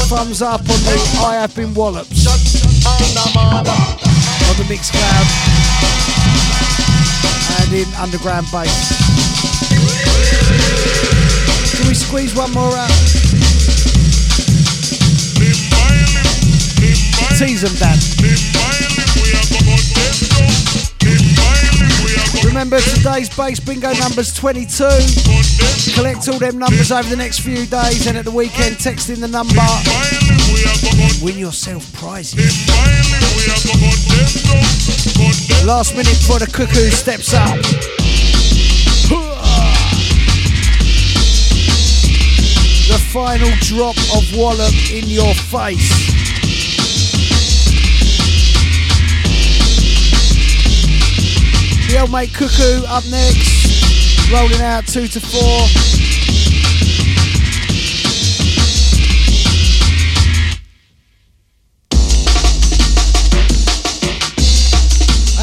[0.09, 2.33] thumbs up on the I have been wallops on
[4.57, 5.27] the Mixcloud
[7.61, 8.91] and in underground bass.
[11.77, 12.91] Can we squeeze one more out?
[17.39, 17.99] Tease them, Dan.
[22.43, 24.85] Remember today's base bingo number's 22.
[25.95, 29.21] Collect all them numbers over the next few days and at the weekend text in
[29.21, 29.55] the number.
[31.23, 32.67] Win yourself prizes.
[35.67, 37.59] Last minute before the cuckoo steps up.
[42.87, 46.14] The final drop of wallop in your face.
[51.87, 55.61] The old mate Cuckoo up next, rolling out two to four.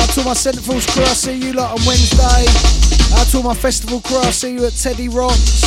[0.01, 2.45] Out to all my Central's crew, I'll see you lot on Wednesday.
[3.17, 5.63] Out to all my festival crew, I'll see you at Teddy Rocks,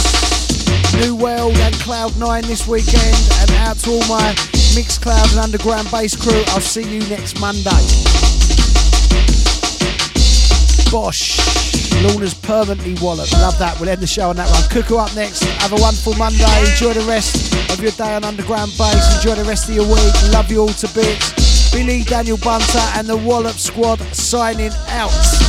[1.00, 3.16] New World and Cloud Nine this weekend.
[3.40, 4.34] And out to all my
[4.76, 8.33] Mixcloud and Underground Bass crew, I'll see you next Monday.
[10.94, 11.40] Bosh.
[12.04, 13.28] Luna's permanently wallop.
[13.32, 13.76] Love that.
[13.80, 14.62] We'll end the show on that one.
[14.70, 15.42] Cuckoo up next.
[15.42, 16.46] Have a wonderful Monday.
[16.70, 19.16] Enjoy the rest of your day on Underground Bass.
[19.16, 20.14] Enjoy the rest of your week.
[20.30, 21.72] Love you all to bits.
[21.72, 25.43] Billy, Daniel Bunter, and the Wallop Squad signing out.